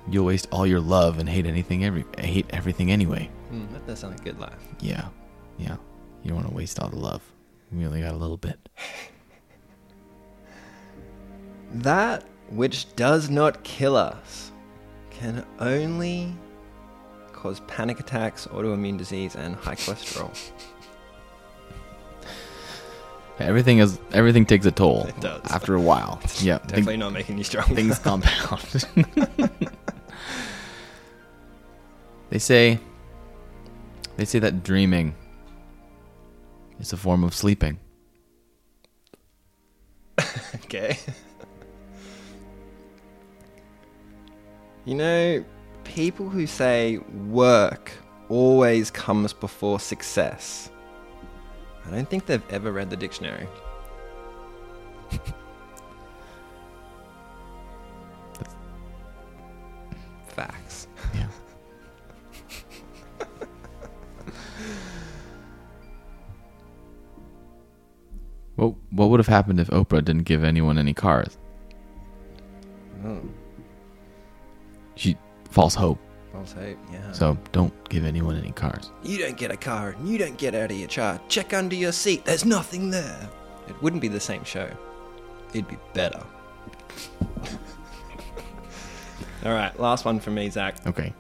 You'll 0.09 0.27
waste 0.27 0.49
all 0.51 0.67
your 0.67 0.81
love 0.81 1.19
and 1.19 1.29
hate 1.29 1.47
anything 1.47 1.85
every 1.85 2.05
hate 2.19 2.47
everything 2.51 2.91
anyway. 2.91 3.31
Hmm, 3.51 3.73
that 3.73 3.87
does 3.87 4.01
sound 4.01 4.15
like 4.15 4.23
a 4.23 4.25
good 4.25 4.41
life. 4.41 4.59
Yeah. 4.81 5.09
Yeah. 5.59 5.77
You 6.23 6.29
don't 6.31 6.37
want 6.37 6.49
to 6.49 6.55
waste 6.55 6.81
all 6.81 6.89
the 6.89 6.99
love. 6.99 7.23
We 7.73 7.87
only 7.87 8.01
got 8.01 8.15
a 8.15 8.17
little 8.17 8.37
bit. 8.37 8.59
That 11.73 12.25
which 12.49 12.95
does 12.97 13.31
not 13.31 13.63
kill 13.63 13.97
us 13.97 14.51
can 15.11 15.45
only 15.61 16.35
cause 17.33 17.61
panic 17.69 18.01
attacks, 18.01 18.47
autoimmune 18.47 18.99
disease, 18.99 19.37
and 19.37 19.55
high 19.55 19.75
cholesterol. 19.77 20.37
Everything 23.41 23.79
is 23.79 23.99
everything 24.13 24.45
takes 24.45 24.67
a 24.67 24.71
toll. 24.71 25.05
It 25.07 25.21
does. 25.21 25.43
After 25.51 25.75
a 25.75 25.81
while. 25.81 26.21
Yeah. 26.41 26.59
Definitely 26.59 26.99
not 26.99 27.13
making 27.13 27.39
you 27.39 27.45
strong. 27.45 27.65
things 27.75 27.99
compound. 27.99 28.85
they 32.31 32.39
say 32.39 32.79
they 34.17 34.25
say 34.25 34.39
that 34.39 34.63
dreaming 34.63 35.15
is 36.79 36.93
a 36.93 36.97
form 36.97 37.25
of 37.25 37.35
sleeping. 37.35 37.79
okay. 40.57 40.99
you 44.85 44.95
know, 44.95 45.45
people 45.85 46.29
who 46.29 46.47
say 46.47 46.99
work 47.29 47.93
always 48.29 48.91
comes 48.91 49.33
before 49.33 49.81
success. 49.81 50.71
I 51.91 51.95
don't 51.95 52.09
think 52.09 52.27
they've 52.27 52.43
ever 52.51 52.71
read 52.73 52.89
the 52.89 52.97
dictionary. 52.97 53.49
Facts. 60.29 60.87
Yeah. 61.15 61.27
What 68.57 68.75
what 68.91 69.09
would 69.11 69.21
have 69.21 69.27
happened 69.27 69.59
if 69.59 69.69
Oprah 69.69 70.05
didn't 70.05 70.25
give 70.25 70.45
anyone 70.45 70.79
any 70.79 70.95
cars? 70.95 71.39
Oh, 73.05 73.23
She 74.95 75.17
false 75.51 75.75
hope. 75.75 75.99
False 77.11 77.19
hope, 77.19 77.39
yeah. 77.39 77.45
So 77.45 77.51
don't 77.53 77.89
give 77.89 78.05
anyone 78.05 78.37
any 78.37 78.53
cars. 78.53 78.91
You 79.03 79.19
don't 79.19 79.37
get 79.37 79.51
a 79.51 79.57
car 79.57 79.91
and 79.91 80.09
you 80.09 80.19
don't 80.19 80.39
get 80.39 80.55
out 80.55 80.71
of 80.71 80.77
your 80.77 80.89
car. 80.89 81.21
Check 81.29 81.53
under 81.55 81.75
your 81.77 81.93
seat. 81.93 82.25
There's 82.25 82.45
nothing 82.45 82.91
there. 82.91 83.29
It 83.69 83.81
wouldn't 83.83 84.03
be 84.03 84.09
the 84.09 84.21
same 84.21 84.45
show. 84.45 84.71
It'd 85.51 85.69
be 85.69 85.79
better. 85.95 86.23
All 89.45 89.53
right, 89.53 89.79
last 89.81 90.05
one 90.05 90.21
from 90.21 90.35
me, 90.35 90.51
Zach. 90.51 90.87
Okay. 90.87 91.15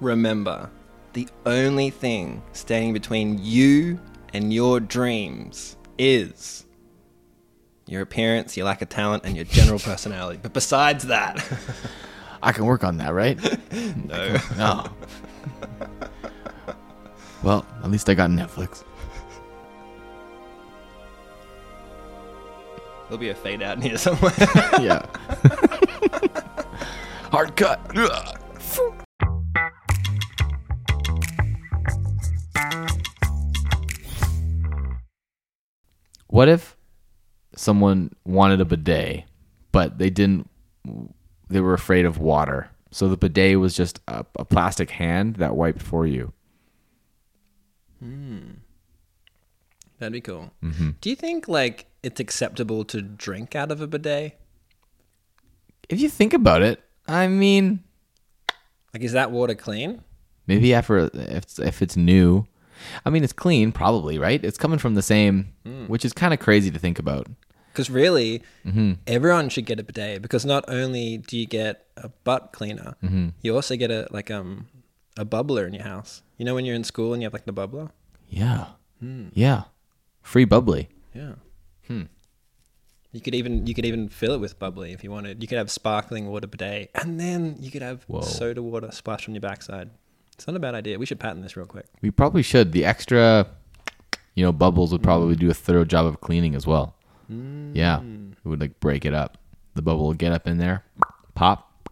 Remember, 0.00 0.70
the 1.12 1.28
only 1.44 1.90
thing 1.90 2.42
standing 2.52 2.92
between 2.92 3.38
you 3.42 4.00
and 4.32 4.52
your 4.52 4.80
dreams 4.80 5.76
is 5.98 6.64
your 7.86 8.02
appearance, 8.02 8.56
your 8.56 8.66
lack 8.66 8.80
of 8.80 8.88
talent, 8.88 9.24
and 9.24 9.36
your 9.36 9.44
general 9.44 9.78
personality. 9.78 10.38
But 10.42 10.52
besides 10.52 11.04
that, 11.04 11.44
I 12.42 12.52
can 12.52 12.66
work 12.66 12.82
on 12.82 12.96
that, 12.98 13.14
right? 13.14 13.38
no. 14.06 14.36
No. 14.56 14.86
well, 17.42 17.64
at 17.84 17.90
least 17.90 18.08
I 18.10 18.14
got 18.14 18.30
Netflix. 18.30 18.84
There'll 23.04 23.20
be 23.20 23.28
a 23.28 23.34
fade 23.34 23.62
out 23.62 23.76
in 23.76 23.82
here 23.82 23.98
somewhere. 23.98 24.32
yeah. 24.80 25.04
Hard 27.30 27.54
cut. 27.56 27.78
What 36.26 36.48
if 36.48 36.76
someone 37.54 38.16
wanted 38.24 38.62
a 38.62 38.64
bidet, 38.64 39.24
but 39.70 39.98
they 39.98 40.08
didn't? 40.08 40.48
They 41.52 41.60
were 41.60 41.74
afraid 41.74 42.04
of 42.06 42.18
water, 42.18 42.70
so 42.90 43.08
the 43.08 43.16
bidet 43.16 43.58
was 43.60 43.74
just 43.74 44.00
a, 44.08 44.24
a 44.38 44.44
plastic 44.44 44.90
hand 44.90 45.36
that 45.36 45.54
wiped 45.54 45.82
for 45.82 46.06
you. 46.06 46.32
Hmm. 48.00 48.38
That'd 49.98 50.12
be 50.14 50.20
cool. 50.20 50.50
Mm-hmm. 50.62 50.90
Do 51.00 51.10
you 51.10 51.16
think 51.16 51.46
like 51.46 51.86
it's 52.02 52.18
acceptable 52.20 52.84
to 52.86 53.00
drink 53.02 53.54
out 53.54 53.70
of 53.70 53.80
a 53.80 53.86
bidet? 53.86 54.40
If 55.88 56.00
you 56.00 56.08
think 56.08 56.32
about 56.34 56.62
it, 56.62 56.82
I 57.06 57.28
mean, 57.28 57.84
Like, 58.92 59.02
is 59.02 59.12
that 59.12 59.30
water 59.30 59.54
clean? 59.54 60.02
Maybe 60.46 60.74
after 60.74 61.10
if 61.14 61.58
if 61.58 61.82
it's 61.82 61.96
new, 61.96 62.46
I 63.04 63.10
mean 63.10 63.22
it's 63.22 63.32
clean 63.32 63.72
probably 63.72 64.18
right. 64.18 64.42
It's 64.44 64.58
coming 64.58 64.78
from 64.78 64.94
the 64.94 65.02
same, 65.02 65.52
hmm. 65.64 65.84
which 65.86 66.04
is 66.04 66.12
kind 66.12 66.34
of 66.34 66.40
crazy 66.40 66.70
to 66.70 66.78
think 66.78 66.98
about. 66.98 67.28
Because 67.72 67.88
really, 67.90 68.42
everyone 69.06 69.48
should 69.48 69.66
get 69.66 69.80
a 69.80 69.82
bidet 69.82 70.20
because 70.20 70.44
not 70.44 70.64
only 70.68 71.18
do 71.18 71.38
you 71.38 71.46
get 71.46 71.86
a 71.96 72.10
butt 72.24 72.52
cleaner, 72.52 72.96
you 73.40 73.54
also 73.54 73.76
get 73.76 73.90
a 73.90 74.06
like 74.10 74.30
um 74.30 74.66
a 75.16 75.24
bubbler 75.24 75.66
in 75.66 75.74
your 75.74 75.84
house. 75.84 76.22
You 76.36 76.44
know 76.44 76.54
when 76.54 76.64
you're 76.64 76.76
in 76.76 76.84
school 76.84 77.12
and 77.12 77.22
you 77.22 77.26
have 77.26 77.32
like 77.32 77.46
the 77.46 77.52
bubbler. 77.52 77.90
Yeah, 78.28 78.66
yeah, 79.34 79.64
free 80.22 80.44
bubbly. 80.44 80.88
Yeah. 81.14 81.34
Hmm. 81.86 82.02
You 83.12 83.20
could 83.20 83.34
even 83.34 83.66
you 83.66 83.74
could 83.74 83.84
even 83.84 84.08
fill 84.08 84.32
it 84.34 84.40
with 84.40 84.58
bubbly 84.58 84.92
if 84.92 85.04
you 85.04 85.10
wanted. 85.10 85.42
You 85.42 85.48
could 85.48 85.58
have 85.58 85.70
sparkling 85.70 86.28
water 86.28 86.46
bidet, 86.46 86.90
and 86.94 87.20
then 87.20 87.56
you 87.60 87.70
could 87.70 87.82
have 87.82 88.04
Whoa. 88.04 88.22
soda 88.22 88.62
water 88.62 88.90
splashed 88.90 89.28
on 89.28 89.34
your 89.34 89.42
backside. 89.42 89.90
It's 90.34 90.46
not 90.46 90.56
a 90.56 90.60
bad 90.60 90.74
idea. 90.74 90.98
We 90.98 91.06
should 91.06 91.20
patent 91.20 91.42
this 91.42 91.56
real 91.56 91.66
quick. 91.66 91.86
We 92.00 92.10
probably 92.10 92.42
should. 92.42 92.72
The 92.72 92.86
extra, 92.86 93.46
you 94.34 94.42
know, 94.42 94.50
bubbles 94.50 94.92
would 94.92 95.02
probably 95.02 95.36
do 95.36 95.50
a 95.50 95.54
thorough 95.54 95.84
job 95.84 96.06
of 96.06 96.20
cleaning 96.22 96.54
as 96.54 96.66
well. 96.66 96.96
Yeah, 97.74 98.00
it 98.00 98.48
would 98.48 98.60
like 98.60 98.78
break 98.80 99.04
it 99.04 99.14
up. 99.14 99.38
The 99.74 99.82
bubble 99.82 100.08
would 100.08 100.18
get 100.18 100.32
up 100.32 100.46
in 100.46 100.58
there, 100.58 100.84
pop, 101.34 101.88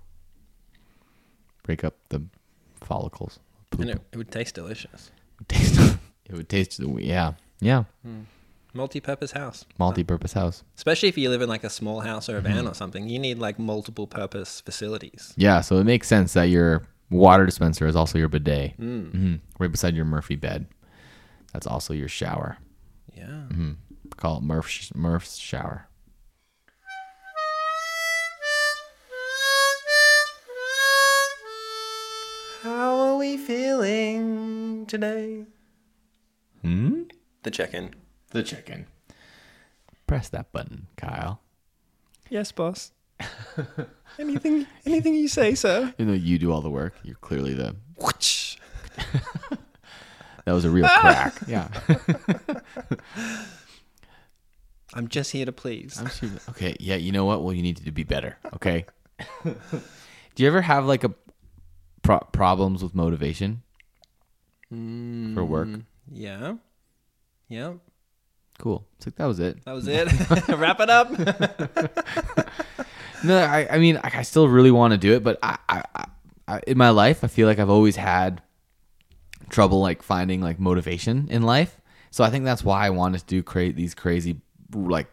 break 1.63 1.85
up 1.85 1.95
the 2.11 2.23
follicles. 2.81 3.39
Poop. 3.71 3.83
And 3.83 3.91
it, 3.91 4.01
it 4.13 4.17
would 4.19 4.31
taste 4.31 4.55
delicious. 4.55 5.11
taste. 5.49 5.97
It 6.27 6.37
would 6.37 6.49
taste. 6.49 6.79
Yeah, 6.79 7.33
yeah. 7.61 7.85
Hmm. 8.05 8.21
Multi-purpose 8.73 9.33
house. 9.33 9.65
Multi-purpose 9.79 10.33
house. 10.33 10.63
Especially 10.77 11.09
if 11.09 11.19
you 11.19 11.29
live 11.29 11.43
in 11.43 11.49
like 11.49 11.65
a 11.65 11.71
small 11.71 12.01
house 12.01 12.29
or 12.29 12.37
a 12.37 12.41
van 12.41 12.69
or 12.69 12.75
something, 12.75 13.09
you 13.09 13.19
need 13.19 13.39
like 13.39 13.59
multiple 13.59 14.07
purpose 14.07 14.61
facilities. 14.61 15.35
Yeah, 15.37 15.61
so 15.61 15.79
it 15.79 15.85
makes 15.85 16.07
sense 16.07 16.35
that 16.35 16.45
your 16.45 16.87
water 17.11 17.45
dispenser 17.45 17.89
is 17.89 17.97
also 17.97 18.17
your 18.17 18.29
bidet, 18.29 18.75
hmm 18.77 19.01
mm-hmm. 19.01 19.35
right 19.59 19.73
beside 19.73 19.97
your 19.97 20.05
Murphy 20.05 20.37
bed. 20.37 20.67
That's 21.53 21.67
also 21.67 21.93
your 21.93 22.07
shower. 22.07 22.59
Yeah. 23.13 23.25
Mm-hmm. 23.25 23.73
Call 24.21 24.37
it 24.37 24.43
Murph's 24.43 24.95
Murph's 24.95 25.37
shower. 25.39 25.87
How 32.63 32.99
are 32.99 33.17
we 33.17 33.39
feeling 33.39 34.85
today? 34.87 35.47
Hmm. 36.63 37.05
The 37.43 37.51
check-in. 37.51 37.95
The 38.33 38.43
chicken. 38.43 38.87
Press 40.07 40.29
that 40.29 40.53
button, 40.53 40.89
Kyle. 40.97 41.41
Yes, 42.29 42.53
boss. 42.53 42.93
anything, 44.19 44.67
anything 44.85 45.15
you 45.15 45.29
say, 45.29 45.55
sir. 45.55 45.95
Even 45.99 46.09
though 46.09 46.13
you 46.21 46.39
do 46.39 46.53
all 46.53 46.61
the 46.61 46.71
work, 46.71 46.95
you're 47.03 47.17
clearly 47.17 47.55
the. 47.55 47.75
Whoosh. 47.97 48.57
That 50.47 50.55
was 50.55 50.65
a 50.65 50.71
real 50.71 50.89
crack. 50.89 51.35
Yeah. 51.47 51.69
I'm 54.95 55.09
just 55.09 55.31
here 55.33 55.45
to 55.47 55.53
please. 55.53 55.99
I'm 56.01 56.09
sure. 56.11 56.31
Okay. 56.51 56.77
Yeah. 56.81 56.97
You 56.97 57.13
know 57.13 57.25
what? 57.25 57.43
Well, 57.43 57.53
you 57.55 57.63
need 57.63 57.77
to 57.79 57.93
be 57.93 58.05
better. 58.05 58.37
Okay. 58.55 58.87
do 59.45 59.55
you 60.37 60.47
ever 60.47 60.63
have 60.63 60.85
like 60.87 61.05
a 61.05 61.13
pro- 62.03 62.27
problems 62.33 62.83
with 62.83 62.95
motivation 62.95 63.63
mm, 64.73 65.35
for 65.35 65.45
work? 65.45 65.69
Yeah. 66.11 66.55
Yeah. 67.49 67.75
Cool. 68.59 68.87
It's 68.97 69.07
like 69.07 69.17
that 69.17 69.27
was 69.27 69.39
it. 69.41 69.65
That 69.65 69.73
was 69.73 69.87
it. 69.89 70.09
Wrap 70.49 70.81
it 70.81 70.91
up. 70.91 71.11
No, 73.23 73.37
I, 73.39 73.69
I 73.71 73.79
mean, 73.79 73.99
I, 73.99 74.11
I 74.15 74.23
still 74.23 74.49
really 74.49 74.71
want 74.71 74.93
to 74.93 74.97
do 74.99 75.13
it, 75.13 75.23
but 75.23 75.39
I, 75.43 75.59
I, 75.69 75.85
I- 75.95 76.05
I, 76.49 76.61
in 76.67 76.77
my 76.77 76.91
life, 76.91 77.23
I 77.23 77.29
feel 77.29 77.47
like 77.47 77.61
I've 77.61 77.71
always 77.71 77.95
had 77.95 78.43
trouble 79.51 79.81
like 79.81 80.03
finding 80.03 80.41
like 80.41 80.59
motivation 80.59 81.29
in 81.31 81.43
life. 81.43 81.81
So 82.11 82.25
I 82.25 82.31
think 82.31 82.45
that's 82.45 82.65
why 82.65 82.85
I 82.85 82.91
wanted 82.91 83.19
to 83.21 83.27
do 83.27 83.43
create 83.43 83.77
these 83.77 83.95
crazy 83.95 84.41
like 84.75 85.09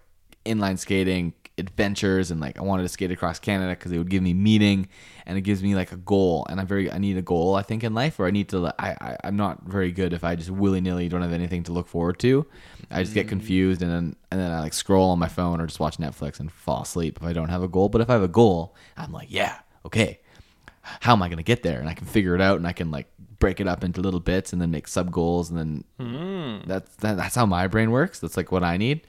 inline 0.46 0.80
skating 0.80 1.34
adventures 1.60 2.30
and 2.30 2.40
like 2.40 2.60
I 2.60 2.62
wanted 2.62 2.84
to 2.84 2.90
skate 2.90 3.12
across 3.12 3.40
Canada 3.40 3.72
because 3.72 3.92
it 3.92 3.98
would 3.98 4.12
give 4.12 4.22
me 4.22 4.36
meaning 4.36 4.88
and 5.26 5.40
it 5.40 5.42
gives 5.42 5.64
me 5.64 5.74
like 5.74 5.92
a 5.92 5.98
goal 5.98 6.46
and 6.50 6.60
I'm 6.60 6.68
very 6.68 6.92
I 6.92 7.00
need 7.00 7.18
a 7.18 7.24
goal 7.24 7.56
I 7.56 7.64
think 7.64 7.84
in 7.84 7.96
life 7.96 8.20
or 8.20 8.28
I 8.28 8.32
need 8.32 8.48
to 8.50 8.68
I, 8.78 8.90
I 9.02 9.18
I'm 9.24 9.36
not 9.38 9.64
very 9.64 9.92
good 9.92 10.14
if 10.14 10.24
I 10.24 10.36
just 10.36 10.52
willy 10.52 10.82
nilly 10.82 11.10
don't 11.10 11.24
have 11.24 11.34
anything 11.34 11.64
to 11.64 11.72
look 11.72 11.88
forward 11.88 12.20
to 12.20 12.46
I 12.92 13.02
just 13.02 13.16
get 13.16 13.28
confused 13.28 13.82
and 13.82 13.92
then 13.92 14.16
and 14.30 14.40
then 14.40 14.52
I 14.52 14.60
like 14.60 14.74
scroll 14.74 15.10
on 15.10 15.18
my 15.18 15.28
phone 15.28 15.60
or 15.60 15.66
just 15.66 15.80
watch 15.80 15.98
Netflix 15.98 16.40
and 16.40 16.52
fall 16.52 16.84
asleep 16.84 17.18
if 17.20 17.24
I 17.24 17.34
don't 17.34 17.50
have 17.50 17.64
a 17.64 17.68
goal 17.68 17.90
but 17.90 18.02
if 18.02 18.10
I 18.12 18.14
have 18.14 18.22
a 18.24 18.28
goal 18.28 18.76
I'm 18.96 19.12
like 19.12 19.32
yeah 19.32 19.58
okay 19.84 20.20
how 20.82 21.14
am 21.14 21.22
I 21.22 21.28
going 21.28 21.38
to 21.38 21.44
get 21.44 21.64
there? 21.64 21.82
And 21.82 21.90
I 21.90 21.94
can 21.94 22.08
figure 22.08 22.34
it 22.34 22.40
out 22.42 22.58
and 22.58 22.66
I 22.66 22.72
can 22.72 22.92
like 22.92 23.08
break 23.40 23.60
it 23.60 23.68
up 23.68 23.84
into 23.84 24.00
little 24.00 24.20
bits 24.22 24.54
and 24.54 24.62
then 24.62 24.72
make 24.72 24.88
sub 24.88 25.12
goals 25.12 25.50
and 25.50 25.60
then 25.60 25.84
Hmm. 26.00 26.68
that's 26.68 26.96
that, 26.98 27.18
that's 27.18 27.36
how 27.36 27.46
my 27.46 27.68
brain 27.68 27.92
works. 27.92 28.20
That's 28.20 28.38
like 28.38 28.52
what 28.52 28.64
I 28.64 28.78
need. 28.78 29.02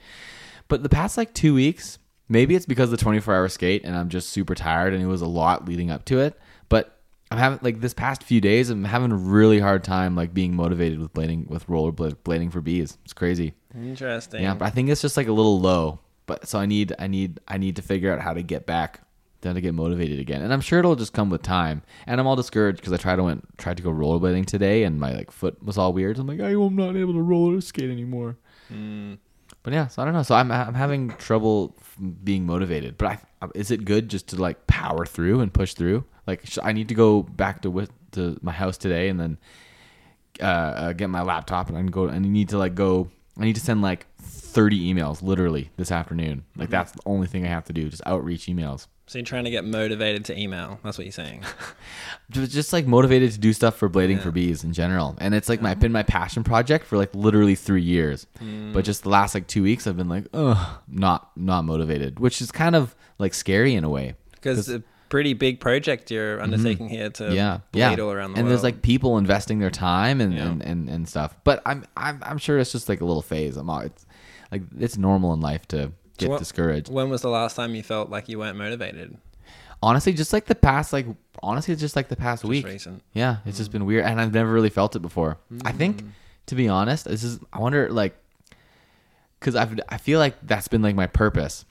But 0.69 0.83
the 0.83 0.89
past 0.89 1.17
like 1.17 1.33
2 1.33 1.53
weeks, 1.53 1.99
maybe 2.29 2.55
it's 2.55 2.65
because 2.65 2.93
of 2.93 2.97
the 2.97 3.03
24 3.03 3.35
hour 3.35 3.49
skate 3.49 3.83
and 3.83 3.97
I'm 3.97 4.07
just 4.07 4.29
super 4.29 4.55
tired 4.55 4.93
and 4.93 5.03
it 5.03 5.07
was 5.07 5.21
a 5.21 5.27
lot 5.27 5.67
leading 5.67 5.91
up 5.91 6.05
to 6.05 6.19
it, 6.19 6.39
but 6.69 6.95
I'm 7.31 7.37
having 7.37 7.59
like 7.61 7.81
this 7.81 7.93
past 7.93 8.23
few 8.23 8.41
days 8.41 8.69
I'm 8.69 8.85
having 8.85 9.11
a 9.11 9.15
really 9.15 9.59
hard 9.59 9.83
time 9.83 10.15
like 10.15 10.33
being 10.33 10.55
motivated 10.55 10.99
with 10.99 11.13
blading 11.13 11.47
with 11.47 11.67
roller 11.67 11.91
blading 11.91 12.51
for 12.51 12.61
bees. 12.61 12.97
It's 13.03 13.13
crazy. 13.13 13.53
Interesting. 13.75 14.41
Yeah, 14.41 14.55
but 14.55 14.65
I 14.65 14.69
think 14.69 14.89
it's 14.89 15.01
just 15.01 15.17
like 15.17 15.27
a 15.27 15.33
little 15.33 15.59
low. 15.59 15.99
But 16.25 16.47
so 16.47 16.59
I 16.59 16.65
need 16.65 16.93
I 16.97 17.07
need 17.07 17.39
I 17.47 17.57
need 17.57 17.75
to 17.75 17.81
figure 17.81 18.11
out 18.13 18.19
how 18.19 18.33
to 18.33 18.41
get 18.41 18.65
back 18.65 19.01
then 19.41 19.55
to 19.55 19.61
get 19.61 19.73
motivated 19.73 20.19
again. 20.19 20.41
And 20.41 20.51
I'm 20.51 20.61
sure 20.61 20.79
it'll 20.79 20.95
just 20.95 21.13
come 21.13 21.29
with 21.29 21.41
time. 21.41 21.81
And 22.05 22.19
I'm 22.19 22.27
all 22.27 22.35
discouraged 22.35 22.77
because 22.77 22.93
I 22.93 22.97
tried 22.97 23.17
to 23.17 23.23
went 23.23 23.57
tried 23.57 23.77
to 23.77 23.83
go 23.83 23.91
rollerblading 23.91 24.45
today 24.45 24.83
and 24.83 24.99
my 24.99 25.13
like 25.13 25.31
foot 25.31 25.63
was 25.63 25.77
all 25.77 25.93
weird. 25.93 26.17
So 26.17 26.21
I'm 26.21 26.27
like, 26.27 26.39
I'm 26.39 26.75
not 26.75 26.95
able 26.95 27.13
to 27.13 27.21
roller 27.21 27.61
skate 27.61 27.89
anymore. 27.89 28.37
Hmm. 28.69 29.15
But 29.63 29.73
yeah, 29.73 29.87
so 29.87 30.01
I 30.01 30.05
don't 30.05 30.13
know. 30.13 30.23
So 30.23 30.35
I'm 30.35 30.51
I'm 30.51 30.73
having 30.73 31.09
trouble 31.17 31.75
being 32.23 32.45
motivated. 32.45 32.97
But 32.97 33.19
I 33.41 33.47
is 33.55 33.71
it 33.71 33.85
good 33.85 34.09
just 34.09 34.27
to 34.29 34.35
like 34.37 34.67
power 34.67 35.05
through 35.05 35.41
and 35.41 35.53
push 35.53 35.73
through? 35.73 36.05
Like 36.27 36.45
sh- 36.45 36.59
I 36.63 36.71
need 36.71 36.89
to 36.89 36.95
go 36.95 37.23
back 37.23 37.61
to 37.63 37.69
with 37.71 37.91
to 38.11 38.37
my 38.41 38.51
house 38.51 38.77
today 38.77 39.09
and 39.09 39.19
then 39.19 39.37
uh, 40.41 40.43
uh, 40.43 40.93
get 40.93 41.09
my 41.09 41.21
laptop 41.21 41.67
and 41.69 41.77
I 41.77 41.81
can 41.81 41.91
go 41.91 42.05
and 42.05 42.25
I 42.25 42.29
need 42.29 42.49
to 42.49 42.57
like 42.57 42.75
go. 42.75 43.09
I 43.37 43.43
need 43.43 43.55
to 43.55 43.61
send 43.61 43.81
like 43.81 44.05
30 44.17 44.93
emails 44.93 45.21
literally 45.21 45.69
this 45.77 45.91
afternoon. 45.91 46.43
Like 46.57 46.69
that's 46.69 46.91
the 46.91 47.01
only 47.05 47.27
thing 47.27 47.45
I 47.45 47.49
have 47.49 47.63
to 47.65 47.73
do, 47.73 47.87
just 47.89 48.01
outreach 48.05 48.47
emails. 48.47 48.87
So 49.09 49.17
you're 49.17 49.25
trying 49.25 49.45
to 49.45 49.49
get 49.49 49.65
motivated 49.65 50.25
to 50.25 50.39
email. 50.39 50.79
That's 50.83 50.95
what 50.99 51.05
you're 51.05 51.11
saying. 51.11 51.43
Just, 52.29 52.71
like 52.71 52.85
motivated 52.85 53.31
to 53.31 53.39
do 53.39 53.53
stuff 53.53 53.75
for 53.75 53.89
blading 53.89 54.21
for 54.21 54.29
bees 54.29 54.63
in 54.63 54.71
general. 54.71 55.15
And 55.19 55.33
it's 55.33 55.49
like 55.49 55.63
my 55.63 55.73
been 55.73 55.91
my 55.91 56.03
passion 56.03 56.43
project 56.43 56.85
for 56.85 56.95
like 56.95 57.15
literally 57.15 57.55
three 57.55 57.81
years. 57.81 58.27
But 58.71 58.85
just 58.85 59.01
the 59.01 59.09
last 59.09 59.33
like 59.33 59.47
two 59.47 59.63
weeks, 59.63 59.87
I've 59.87 59.97
been 59.97 60.09
like, 60.09 60.27
oh, 60.31 60.79
not 60.87 61.31
not 61.35 61.65
motivated, 61.65 62.19
which 62.19 62.39
is 62.39 62.51
kind 62.51 62.75
of 62.75 62.95
like 63.17 63.33
scary 63.33 63.73
in 63.73 63.83
a 63.83 63.89
way. 63.89 64.13
Because 64.31 64.59
it's 64.59 64.69
a 64.69 64.83
pretty 65.09 65.33
big 65.33 65.59
project 65.59 66.11
you're 66.11 66.39
undertaking 66.39 66.87
here 66.87 67.09
to 67.09 67.23
Mm-hmm. 67.23 67.33
yeah, 67.33 67.59
yeah. 67.73 67.89
all 67.99 68.11
around 68.11 68.33
the 68.33 68.37
and 68.37 68.45
world. 68.45 68.51
there's 68.51 68.61
like 68.63 68.83
people 68.83 69.17
investing 69.17 69.57
their 69.57 69.71
time 69.71 70.21
and, 70.21 70.35
Yeah. 70.35 70.49
and, 70.49 70.61
and, 70.61 70.87
and 70.87 71.09
stuff. 71.09 71.35
But 71.43 71.63
I'm 71.65 71.83
I'm 71.97 72.19
I'm 72.21 72.37
sure 72.37 72.59
it's 72.59 72.71
just 72.71 72.87
like 72.87 73.01
a 73.01 73.05
little 73.05 73.23
phase. 73.23 73.57
I'm 73.57 73.71
all, 73.71 73.79
it's 73.79 74.05
like 74.51 74.61
it's 74.77 74.97
normal 74.99 75.33
in 75.33 75.41
life 75.41 75.67
to 75.69 75.93
get 76.19 76.29
what- 76.29 76.39
discouraged. 76.39 76.91
when 76.91 77.09
was 77.09 77.21
the 77.21 77.29
last 77.29 77.55
time 77.55 77.75
you 77.75 77.83
felt 77.83 78.09
like 78.09 78.29
you 78.29 78.39
weren't 78.39 78.57
motivated? 78.57 79.17
Honestly, 79.81 80.11
just 80.11 80.33
like 80.33 80.45
the 80.45 80.55
past 80.55 80.91
like 80.91 81.05
honestly, 81.41 81.71
it's 81.71 81.81
just 81.81 81.95
like 81.95 82.07
the 82.07 82.15
past 82.15 82.43
week. 82.43 82.65
recent. 82.65 83.01
Yeah, 83.13 83.37
it's 83.45 83.57
just 83.57 83.69
mm. 83.69 83.73
been 83.73 83.85
weird, 83.85 84.05
and 84.05 84.19
I've 84.19 84.33
never 84.33 84.51
really 84.51 84.69
felt 84.69 84.95
it 84.95 84.99
before. 84.99 85.37
I 85.65 85.71
think, 85.71 86.03
mm. 86.03 86.09
to 86.47 86.55
be 86.55 86.67
honest, 86.67 87.05
this 87.05 87.23
is. 87.23 87.39
I 87.53 87.59
wonder, 87.59 87.89
like, 87.89 88.15
because 89.39 89.55
I've 89.55 89.79
I 89.89 89.97
feel 89.97 90.19
like 90.19 90.35
that's 90.43 90.67
been 90.67 90.81
like 90.81 90.95
my 90.95 91.07
purpose, 91.07 91.65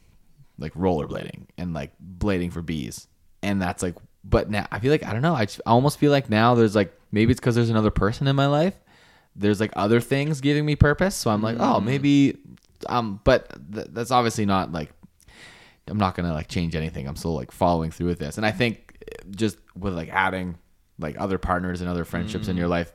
like 0.58 0.72
rollerblading 0.74 1.46
and 1.56 1.74
like 1.74 1.92
blading 2.18 2.52
for 2.52 2.62
bees, 2.62 3.06
and 3.42 3.61
that's 3.61 3.82
like. 3.82 3.94
But 4.24 4.50
now 4.50 4.66
I 4.70 4.78
feel 4.80 4.90
like 4.90 5.04
I 5.04 5.12
don't 5.12 5.22
know. 5.22 5.34
I, 5.34 5.46
just, 5.46 5.61
I 5.64 5.70
almost 5.70 5.98
feel 5.98 6.11
like 6.11 6.28
now 6.28 6.54
there's 6.54 6.74
like 6.74 6.92
maybe 7.12 7.30
it's 7.30 7.40
because 7.40 7.54
there's 7.54 7.70
another 7.70 7.90
person 7.90 8.26
in 8.26 8.37
my 8.37 8.46
life. 8.46 8.74
There's 9.37 9.61
like 9.61 9.72
other 9.76 10.00
things 10.00 10.40
giving 10.40 10.66
me 10.66 10.76
purpose, 10.76 11.14
so 11.14 11.30
I'm 11.30 11.42
like, 11.42 11.56
mm. 11.56 11.61
oh, 11.76 11.80
maybe. 11.80 12.38
Um, 12.88 13.20
but 13.24 13.53
th- 13.72 13.88
that's 13.90 14.11
obviously 14.11 14.46
not 14.46 14.72
like 14.72 14.92
I'm 15.87 15.98
not 15.98 16.14
gonna 16.14 16.33
like 16.33 16.48
change 16.48 16.74
anything. 16.77 17.07
I'm 17.09 17.16
still 17.16 17.35
like 17.35 17.51
following 17.53 17.90
through 17.90 18.09
with 18.09 18.18
this, 18.18 18.37
and 18.37 18.44
I 18.46 18.51
think 18.51 18.96
eh, 19.11 19.14
just 19.31 19.59
with 19.77 19.94
like 19.94 20.09
adding 20.11 20.57
like 20.98 21.16
other 21.18 21.38
partners 21.38 21.81
and 21.81 21.88
other 21.88 22.05
friendships 22.05 22.48
in 22.48 22.57
your 22.57 22.68
life 22.68 22.92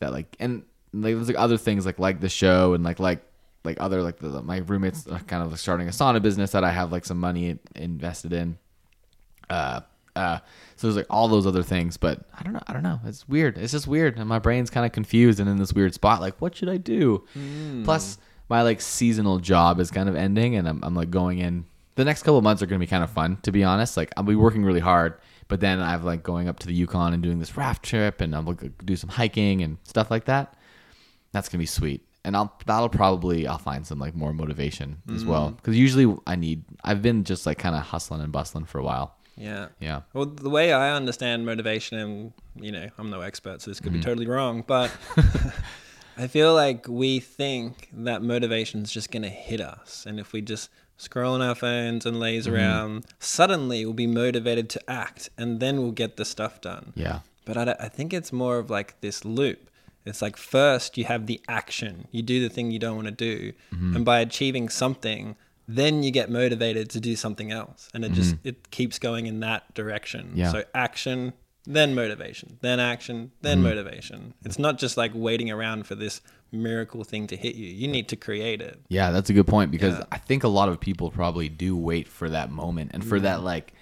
that 0.00 0.12
like 0.12 0.36
and 0.40 0.62
like 0.92 1.14
there's 1.14 1.28
like 1.28 1.38
other 1.38 1.56
things 1.56 1.86
like 1.86 1.98
like 1.98 2.20
the 2.20 2.28
show 2.28 2.74
and 2.74 2.84
like 2.84 2.98
like 2.98 3.22
like 3.64 3.76
other 3.80 4.02
like 4.02 4.18
the, 4.18 4.28
the- 4.28 4.42
my 4.42 4.58
roommates 4.58 5.06
are 5.06 5.18
kind 5.20 5.42
of 5.42 5.50
like 5.50 5.58
starting 5.58 5.86
a 5.88 5.90
sauna 5.90 6.20
business 6.22 6.52
that 6.52 6.64
I 6.64 6.70
have 6.70 6.92
like 6.92 7.04
some 7.04 7.18
money 7.18 7.58
invested 7.76 8.32
in. 8.32 8.58
Uh, 9.48 9.80
uh, 10.16 10.38
so 10.76 10.86
there's 10.86 10.96
like 10.96 11.06
all 11.10 11.28
those 11.28 11.46
other 11.46 11.62
things, 11.62 11.96
but 11.96 12.20
I 12.38 12.42
don't 12.42 12.52
know. 12.52 12.60
I 12.66 12.72
don't 12.72 12.82
know. 12.82 13.00
It's 13.04 13.28
weird. 13.28 13.58
It's 13.58 13.72
just 13.72 13.86
weird, 13.86 14.18
and 14.18 14.28
my 14.28 14.38
brain's 14.38 14.70
kind 14.70 14.84
of 14.86 14.92
confused 14.92 15.40
and 15.40 15.48
in 15.48 15.56
this 15.56 15.72
weird 15.72 15.94
spot. 15.94 16.20
Like, 16.20 16.40
what 16.40 16.54
should 16.56 16.68
I 16.68 16.76
do? 16.78 17.24
Plus, 17.84 18.18
my 18.50 18.60
like 18.62 18.80
seasonal 18.82 19.38
job 19.38 19.80
is 19.80 19.90
kind 19.90 20.08
of 20.08 20.16
ending, 20.16 20.56
and 20.56 20.68
I'm, 20.68 20.80
I'm 20.82 20.94
like 20.94 21.10
going 21.10 21.38
in. 21.38 21.64
The 21.94 22.04
next 22.04 22.22
couple 22.22 22.38
of 22.38 22.44
months 22.44 22.62
are 22.62 22.66
going 22.66 22.78
to 22.80 22.84
be 22.86 22.90
kind 22.90 23.04
of 23.04 23.10
fun, 23.10 23.36
to 23.42 23.52
be 23.52 23.62
honest. 23.64 23.96
Like, 23.96 24.10
I'll 24.16 24.24
be 24.24 24.34
working 24.34 24.64
really 24.64 24.80
hard, 24.80 25.14
but 25.48 25.60
then 25.60 25.80
I've 25.80 26.04
like 26.04 26.22
going 26.22 26.48
up 26.48 26.58
to 26.60 26.66
the 26.66 26.72
Yukon 26.74 27.12
and 27.14 27.22
doing 27.22 27.38
this 27.38 27.56
raft 27.56 27.82
trip, 27.82 28.20
and 28.20 28.34
I'm 28.34 28.44
do 28.84 28.96
some 28.96 29.10
hiking 29.10 29.62
and 29.62 29.78
stuff 29.84 30.10
like 30.10 30.24
that. 30.26 30.54
That's 31.32 31.48
gonna 31.48 31.60
be 31.60 31.66
sweet, 31.66 32.02
and 32.24 32.36
I'll 32.36 32.52
that'll 32.66 32.88
probably 32.88 33.46
I'll 33.46 33.58
find 33.58 33.86
some 33.86 33.98
like 34.00 34.14
more 34.16 34.32
motivation 34.32 34.96
as 35.14 35.24
well 35.24 35.50
because 35.50 35.76
usually 35.76 36.16
I 36.26 36.34
need 36.36 36.64
I've 36.82 37.02
been 37.02 37.22
just 37.24 37.46
like 37.46 37.58
kind 37.58 37.76
of 37.76 37.82
hustling 37.82 38.20
and 38.20 38.32
bustling 38.32 38.64
for 38.64 38.78
a 38.78 38.82
while. 38.82 39.14
Yeah. 39.36 39.68
Yeah. 39.78 40.00
Well, 40.12 40.26
the 40.26 40.50
way 40.50 40.72
I 40.72 40.94
understand 40.94 41.46
motivation, 41.46 41.98
and 41.98 42.32
you 42.56 42.72
know, 42.72 42.88
I'm 42.98 43.10
no 43.10 43.20
expert, 43.20 43.62
so 43.62 43.70
this 43.70 43.78
could 43.80 43.92
Mm-hmm. 43.92 44.00
be 44.00 44.04
totally 44.04 44.26
wrong, 44.26 44.64
but 44.66 44.90
I 46.20 46.26
feel 46.26 46.54
like 46.54 46.86
we 46.88 47.18
think 47.20 47.88
that 47.92 48.22
motivation's 48.22 48.92
just 48.92 49.10
going 49.10 49.22
to 49.22 49.28
hit 49.30 49.60
us. 49.60 50.04
And 50.06 50.20
if 50.20 50.32
we 50.32 50.42
just 50.42 50.68
scroll 50.96 51.34
on 51.34 51.42
our 51.42 51.54
phones 51.54 52.04
and 52.06 52.20
laze 52.20 52.46
Mm-hmm. 52.46 52.54
around, 52.56 53.06
suddenly 53.18 53.84
we'll 53.84 53.94
be 53.94 54.06
motivated 54.06 54.68
to 54.70 54.90
act 54.90 55.30
and 55.38 55.60
then 55.60 55.80
we'll 55.80 55.92
get 55.92 56.16
the 56.16 56.24
stuff 56.24 56.60
done. 56.60 56.92
Yeah. 56.94 57.20
But 57.46 57.56
I, 57.56 57.76
I 57.86 57.88
think 57.88 58.12
it's 58.12 58.32
more 58.32 58.58
of 58.58 58.68
like 58.70 59.00
this 59.00 59.24
loop. 59.24 59.70
It's 60.04 60.22
like 60.22 60.36
first 60.36 60.96
you 60.98 61.04
have 61.04 61.26
the 61.26 61.40
action, 61.48 62.06
you 62.10 62.22
do 62.22 62.40
the 62.46 62.48
thing 62.54 62.70
you 62.70 62.78
don't 62.78 62.96
want 62.96 63.08
to 63.08 63.12
do, 63.12 63.52
Mm-hmm. 63.74 63.96
and 63.96 64.04
by 64.04 64.20
achieving 64.20 64.68
something, 64.68 65.36
then 65.68 66.02
you 66.02 66.10
get 66.10 66.30
motivated 66.30 66.90
to 66.90 67.00
do 67.00 67.14
something 67.16 67.50
else, 67.52 67.88
and 67.94 68.04
it 68.04 68.12
just 68.12 68.34
it 68.42 68.70
keeps 68.70 68.98
going 68.98 69.26
in 69.26 69.40
that 69.40 69.72
direction. 69.74 70.28
Mm-hmm. 70.28 70.38
Yeah. 70.38 70.52
So 70.52 70.64
action, 70.74 71.32
then 71.66 71.94
motivation, 71.94 72.58
then 72.62 72.80
action, 72.80 73.32
then 73.42 73.58
Mm-hmm. 73.58 73.68
motivation. 73.68 74.34
It's 74.44 74.58
not 74.58 74.78
just 74.78 74.96
like 74.96 75.12
waiting 75.14 75.50
around 75.50 75.86
for 75.86 75.94
this 75.94 76.20
miracle 76.52 77.04
thing 77.04 77.26
to 77.28 77.36
hit 77.36 77.54
you. 77.54 77.66
You 77.68 77.86
need 77.86 78.08
to 78.08 78.16
create 78.16 78.60
it. 78.60 78.80
Yeah, 78.88 79.10
that's 79.10 79.30
a 79.30 79.32
good 79.32 79.46
point 79.46 79.70
because 79.70 79.98
Yeah. 79.98 80.04
I 80.10 80.18
think 80.18 80.42
a 80.44 80.48
lot 80.48 80.68
of 80.68 80.80
people 80.80 81.10
probably 81.10 81.48
do 81.48 81.76
wait 81.76 82.08
for 82.08 82.28
that 82.30 82.50
moment 82.50 82.90
and 82.94 83.04
for 83.04 83.16
Mm-hmm. 83.16 83.24
that 83.24 83.42
like 83.42 83.72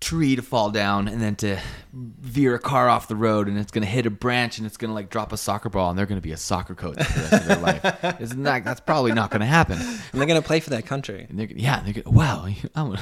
tree 0.00 0.36
to 0.36 0.42
fall 0.42 0.70
down 0.70 1.08
and 1.08 1.20
then 1.20 1.34
to 1.34 1.58
veer 1.92 2.54
a 2.54 2.58
car 2.60 2.88
off 2.88 3.08
the 3.08 3.16
road 3.16 3.48
and 3.48 3.58
it's 3.58 3.72
gonna 3.72 3.84
hit 3.84 4.06
a 4.06 4.10
branch 4.10 4.56
and 4.58 4.64
it's 4.64 4.76
gonna 4.76 4.94
like 4.94 5.10
drop 5.10 5.32
a 5.32 5.36
soccer 5.36 5.68
ball 5.68 5.90
and 5.90 5.98
they're 5.98 6.06
gonna 6.06 6.20
be 6.20 6.30
a 6.30 6.36
soccer 6.36 6.76
coach 6.76 7.02
for 7.02 7.18
the 7.18 7.20
rest 7.20 7.32
of 7.32 7.46
their 7.46 7.58
life. 7.58 8.20
Isn't 8.20 8.44
that 8.44 8.64
that's 8.64 8.78
probably 8.80 9.10
not 9.12 9.30
gonna 9.32 9.44
happen. 9.44 9.76
And 9.80 9.98
they're 10.20 10.26
gonna 10.28 10.40
play 10.40 10.60
for 10.60 10.70
their 10.70 10.82
country. 10.82 11.26
And 11.28 11.36
they're, 11.36 11.48
yeah, 11.50 11.80
they're 11.80 12.00
gonna, 12.04 12.16
wow. 12.16 12.94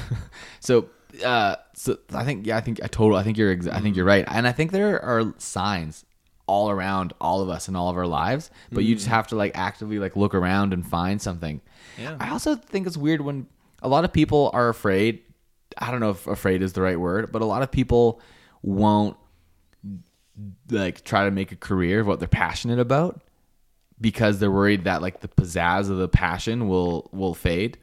So, 0.59 0.89
uh, 1.23 1.55
so 1.73 1.97
I 2.13 2.23
think 2.23 2.45
yeah, 2.45 2.57
I 2.57 2.61
think 2.61 2.79
I 2.83 2.87
totally 2.87 3.19
I 3.19 3.23
think 3.23 3.37
you're 3.37 3.55
exa- 3.55 3.73
I 3.73 3.79
think 3.79 3.95
you're 3.95 4.05
right, 4.05 4.25
and 4.27 4.47
I 4.47 4.51
think 4.51 4.71
there 4.71 5.01
are 5.03 5.33
signs 5.37 6.05
all 6.47 6.69
around 6.69 7.13
all 7.19 7.41
of 7.41 7.49
us 7.49 7.67
in 7.67 7.75
all 7.75 7.89
of 7.89 7.97
our 7.97 8.07
lives, 8.07 8.49
but 8.71 8.85
you 8.85 8.95
just 8.95 9.07
have 9.07 9.27
to 9.27 9.35
like 9.35 9.51
actively 9.57 9.99
like 9.99 10.15
look 10.15 10.33
around 10.33 10.73
and 10.73 10.87
find 10.87 11.21
something. 11.21 11.61
Yeah. 11.97 12.15
I 12.19 12.29
also 12.29 12.55
think 12.55 12.87
it's 12.87 12.95
weird 12.95 13.21
when 13.21 13.47
a 13.81 13.89
lot 13.89 14.05
of 14.05 14.13
people 14.13 14.49
are 14.53 14.69
afraid. 14.69 15.21
I 15.77 15.91
don't 15.91 15.99
know 15.99 16.11
if 16.11 16.25
afraid 16.25 16.61
is 16.61 16.73
the 16.73 16.81
right 16.81 16.99
word, 16.99 17.31
but 17.31 17.41
a 17.41 17.45
lot 17.45 17.63
of 17.63 17.71
people 17.71 18.21
won't 18.61 19.17
like 20.69 21.03
try 21.03 21.25
to 21.25 21.31
make 21.31 21.51
a 21.51 21.55
career 21.55 21.99
of 21.99 22.07
what 22.07 22.19
they're 22.19 22.27
passionate 22.27 22.79
about 22.79 23.21
because 23.99 24.39
they're 24.39 24.51
worried 24.51 24.85
that 24.85 25.01
like 25.01 25.21
the 25.21 25.27
pizzazz 25.27 25.89
of 25.89 25.97
the 25.97 26.07
passion 26.07 26.67
will 26.67 27.09
will 27.11 27.33
fade. 27.33 27.77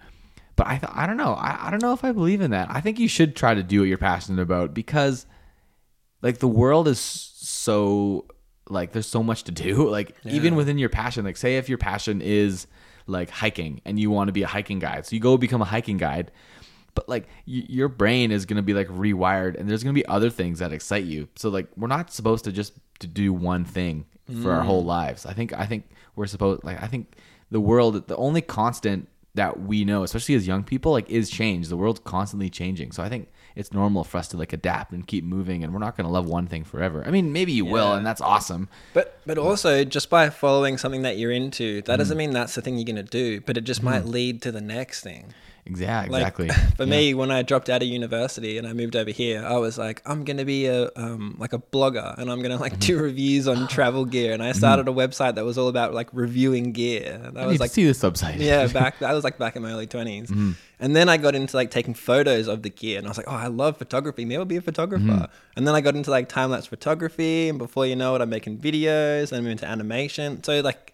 But 0.57 0.67
I 0.67 0.79
th- 0.79 0.93
I 0.95 1.07
don't 1.07 1.17
know. 1.17 1.35
I, 1.35 1.67
I 1.67 1.71
don't 1.71 1.83
know 1.83 1.93
if 1.93 2.05
I 2.05 2.12
believe 2.12 2.40
in 2.40 2.53
that. 2.53 2.69
I 2.71 2.81
think 2.81 2.99
you 2.99 3.09
should 3.09 3.35
try 3.35 3.55
to 3.55 3.62
do 3.62 3.81
what 3.81 3.88
you're 3.88 3.99
passionate 3.99 4.40
about 4.40 4.73
because 4.73 5.27
like 6.23 6.38
the 6.38 6.49
world 6.49 6.88
is 6.88 6.99
so 7.01 8.27
like 8.69 8.93
there's 8.93 9.07
so 9.07 9.23
much 9.23 9.45
to 9.45 9.53
do. 9.53 9.88
Like 9.95 10.17
even 10.25 10.57
within 10.57 10.79
your 10.79 10.88
passion, 10.88 11.25
like 11.25 11.37
say 11.37 11.57
if 11.57 11.69
your 11.69 11.79
passion 11.79 12.21
is 12.21 12.67
like 13.07 13.31
hiking 13.31 13.81
and 13.85 13.99
you 13.99 14.11
want 14.11 14.29
to 14.29 14.33
be 14.33 14.43
a 14.43 14.47
hiking 14.47 14.79
guide, 14.79 15.07
so 15.07 15.14
you 15.14 15.21
go 15.21 15.37
become 15.37 15.62
a 15.62 15.67
hiking 15.67 15.99
guide. 15.99 16.31
But 16.95 17.09
like 17.09 17.25
y- 17.47 17.67
your 17.69 17.88
brain 17.88 18.31
is 18.31 18.47
gonna 18.47 18.62
be 18.62 18.75
like 18.75 18.88
rewired, 18.88 19.59
and 19.59 19.69
there's 19.69 19.83
gonna 19.83 19.95
be 19.95 20.07
other 20.07 20.31
things 20.31 20.61
that 20.61 20.73
excite 20.73 21.05
you. 21.05 21.29
So 21.37 21.49
like 21.49 21.69
we're 21.77 21.88
not 21.88 22.12
supposed 22.12 22.45
to 22.45 22.53
just 22.53 22.75
to 23.01 23.07
do 23.07 23.33
one 23.33 23.64
thing 23.64 24.07
for 24.43 24.53
our 24.53 24.62
whole 24.62 24.83
mm. 24.83 24.87
lives. 24.87 25.27
I 25.27 25.33
think 25.33 25.53
I 25.53 25.67
think 25.67 25.88
we're 26.17 26.27
supposed 26.27 26.64
like 26.64 26.83
I 26.83 26.87
think 26.87 27.17
the 27.51 27.61
world 27.61 28.09
the 28.09 28.17
only 28.17 28.40
constant 28.40 29.09
that 29.35 29.61
we 29.61 29.85
know, 29.85 30.03
especially 30.05 30.35
as 30.37 30.47
young 30.47 30.62
people, 30.62 30.92
like 30.92 31.11
is 31.11 31.29
change. 31.29 31.68
The 31.68 31.77
world's 31.77 32.01
constantly 32.05 32.49
changing. 32.49 32.92
So 32.92 33.03
I 33.03 33.09
think 33.09 33.29
it's 33.57 33.73
normal 33.73 34.05
for 34.05 34.18
us 34.18 34.29
to 34.29 34.37
like 34.37 34.53
adapt 34.53 34.92
and 34.92 35.07
keep 35.07 35.25
moving 35.25 35.62
and 35.64 35.73
we're 35.73 35.79
not 35.81 35.97
gonna 35.97 36.11
love 36.11 36.27
one 36.27 36.47
thing 36.47 36.64
forever. 36.64 37.03
I 37.07 37.11
mean 37.11 37.33
maybe 37.33 37.53
you 37.53 37.64
will 37.64 37.92
and 37.94 38.05
that's 38.07 38.20
awesome. 38.20 38.68
But 38.92 39.20
but 39.27 39.38
also 39.38 39.85
just 39.85 40.09
by 40.11 40.31
following 40.31 40.79
something 40.79 41.03
that 41.03 41.18
you're 41.18 41.33
into, 41.33 41.83
that 41.83 41.94
Mm. 41.94 41.99
doesn't 41.99 42.18
mean 42.18 42.31
that's 42.33 42.55
the 42.55 42.62
thing 42.62 42.79
you're 42.79 42.85
gonna 42.87 43.03
do. 43.03 43.40
But 43.40 43.57
it 43.57 43.62
just 43.64 43.83
might 43.83 44.05
lead 44.07 44.40
to 44.42 44.53
the 44.53 44.61
next 44.61 45.03
thing. 45.03 45.35
Exactly. 45.66 46.20
Like, 46.20 46.38
Exactly. 46.38 46.48
For 46.77 46.87
me, 46.87 47.14
when 47.14 47.31
I 47.31 47.42
dropped 47.42 47.70
out 47.70 47.83
of 47.83 47.88
university 47.88 48.59
and 48.59 48.66
I 48.66 48.72
moved 48.74 48.96
over 48.96 49.11
here, 49.11 49.44
I 49.44 49.57
was 49.57 49.79
like, 49.79 50.03
I'm 50.05 50.24
gonna 50.24 50.44
be 50.44 50.66
a 50.66 50.90
um, 50.96 51.37
like 51.38 51.53
a 51.53 51.59
blogger, 51.59 52.16
and 52.18 52.31
I'm 52.31 52.42
gonna 52.42 52.59
like 52.59 52.79
do 52.79 52.94
Mm-hmm. 52.96 53.03
reviews 53.05 53.48
on 53.48 53.66
travel 53.77 54.05
gear. 54.05 54.33
And 54.33 54.42
I 54.42 54.53
started 54.53 54.88
a 54.88 54.92
website 54.92 55.37
that 55.37 55.44
was 55.44 55.57
all 55.57 55.68
about 55.68 55.94
like 55.94 56.09
reviewing 56.12 56.72
gear. 56.72 57.20
And 57.24 57.38
I 57.38 57.46
was 57.46 57.61
like, 57.61 57.70
see 57.70 57.85
this 57.85 58.00
website. 58.00 58.38
yeah, 58.38 58.66
back 58.81 58.98
that 58.98 59.12
was 59.12 59.24
like 59.24 59.38
back 59.38 59.57
in 59.57 59.62
my 59.62 59.70
early 59.72 59.87
20s. 59.87 60.29
Mm-hmm. 60.29 60.53
And 60.81 60.94
then 60.94 61.09
I 61.09 61.16
got 61.16 61.35
into 61.35 61.57
like 61.57 61.70
taking 61.70 61.94
photos 61.94 62.46
of 62.46 62.62
the 62.62 62.68
gear, 62.70 62.98
and 62.98 63.07
I 63.07 63.11
was 63.11 63.16
like, 63.16 63.29
oh, 63.29 63.35
I 63.35 63.46
love 63.46 63.79
photography. 63.79 64.24
Maybe 64.27 64.37
I'll 64.38 64.44
be 64.44 64.57
a 64.57 64.61
photographer. 64.61 65.05
Mm-hmm. 65.05 65.57
And 65.57 65.66
then 65.66 65.74
I 65.74 65.81
got 65.81 65.94
into 65.96 66.11
like 66.11 66.29
time 66.29 66.50
lapse 66.50 66.66
photography, 66.66 67.48
and 67.48 67.59
before 67.59 67.87
you 67.87 67.96
know 67.96 68.14
it, 68.16 68.20
I'm 68.20 68.29
making 68.29 68.59
videos. 68.59 69.33
And 69.33 69.38
I'm 69.40 69.46
into 69.46 69.66
animation. 69.66 70.42
So 70.44 70.61
like, 70.61 70.92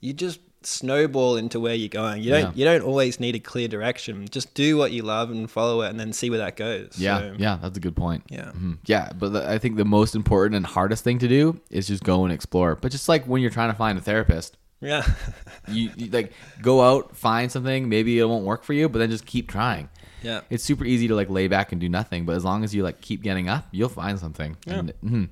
you 0.00 0.12
just 0.12 0.40
snowball 0.62 1.36
into 1.36 1.58
where 1.60 1.74
you're 1.74 1.88
going. 1.88 2.22
You 2.22 2.30
don't 2.30 2.40
Mm-hmm. 2.44 2.58
Yeah. 2.58 2.72
you 2.72 2.78
don't 2.78 2.86
always 2.88 3.18
need 3.20 3.34
a 3.34 3.38
clear 3.38 3.68
direction. 3.68 4.26
Just 4.30 4.54
do 4.54 4.76
what 4.76 4.92
you 4.92 5.02
love 5.02 5.30
and 5.30 5.50
follow 5.50 5.82
it, 5.82 5.90
and 5.90 5.98
then 5.98 6.12
see 6.12 6.30
where 6.30 6.38
that 6.40 6.56
goes. 6.56 6.94
Yeah, 6.98 7.18
So, 7.18 7.34
yeah, 7.38 7.58
that's 7.60 7.76
a 7.76 7.80
good 7.80 7.96
point. 7.96 8.24
Yeah. 8.28 8.52
Mhm. 8.56 8.78
yeah. 8.86 9.10
But 9.18 9.32
the, 9.32 9.50
I 9.50 9.58
think 9.58 9.76
the 9.76 9.84
most 9.84 10.14
important 10.14 10.54
and 10.56 10.66
hardest 10.66 11.04
thing 11.04 11.18
to 11.20 11.28
do 11.28 11.60
is 11.70 11.86
just 11.88 12.02
go 12.04 12.24
and 12.24 12.32
explore. 12.32 12.76
But 12.76 12.92
just 12.92 13.08
like 13.08 13.24
when 13.26 13.42
you're 13.42 13.50
trying 13.50 13.70
to 13.70 13.76
find 13.76 13.98
a 13.98 14.00
therapist, 14.02 14.56
yeah. 14.80 15.04
you, 15.68 15.90
you 15.96 16.10
like 16.10 16.32
go 16.62 16.80
out, 16.82 17.16
find 17.16 17.50
something. 17.52 17.88
Maybe 17.88 18.18
it 18.18 18.24
won't 18.24 18.44
work 18.44 18.64
for 18.64 18.72
you, 18.72 18.88
but 18.88 18.98
then 18.98 19.10
just 19.10 19.26
keep 19.26 19.48
trying. 19.48 19.88
Yeah. 20.22 20.40
It's 20.50 20.62
super 20.64 20.84
easy 20.84 21.08
to 21.08 21.14
like 21.14 21.30
lay 21.30 21.48
back 21.48 21.72
and 21.72 21.80
do 21.80 21.88
nothing, 21.88 22.26
but 22.26 22.36
as 22.36 22.44
long 22.44 22.64
as 22.64 22.74
you 22.74 22.82
like 22.82 23.00
keep 23.00 23.22
getting 23.22 23.48
up, 23.48 23.66
you'll 23.70 23.88
find 23.88 24.18
something. 24.18 24.56
And, 24.66 24.92
mhm. 25.02 25.28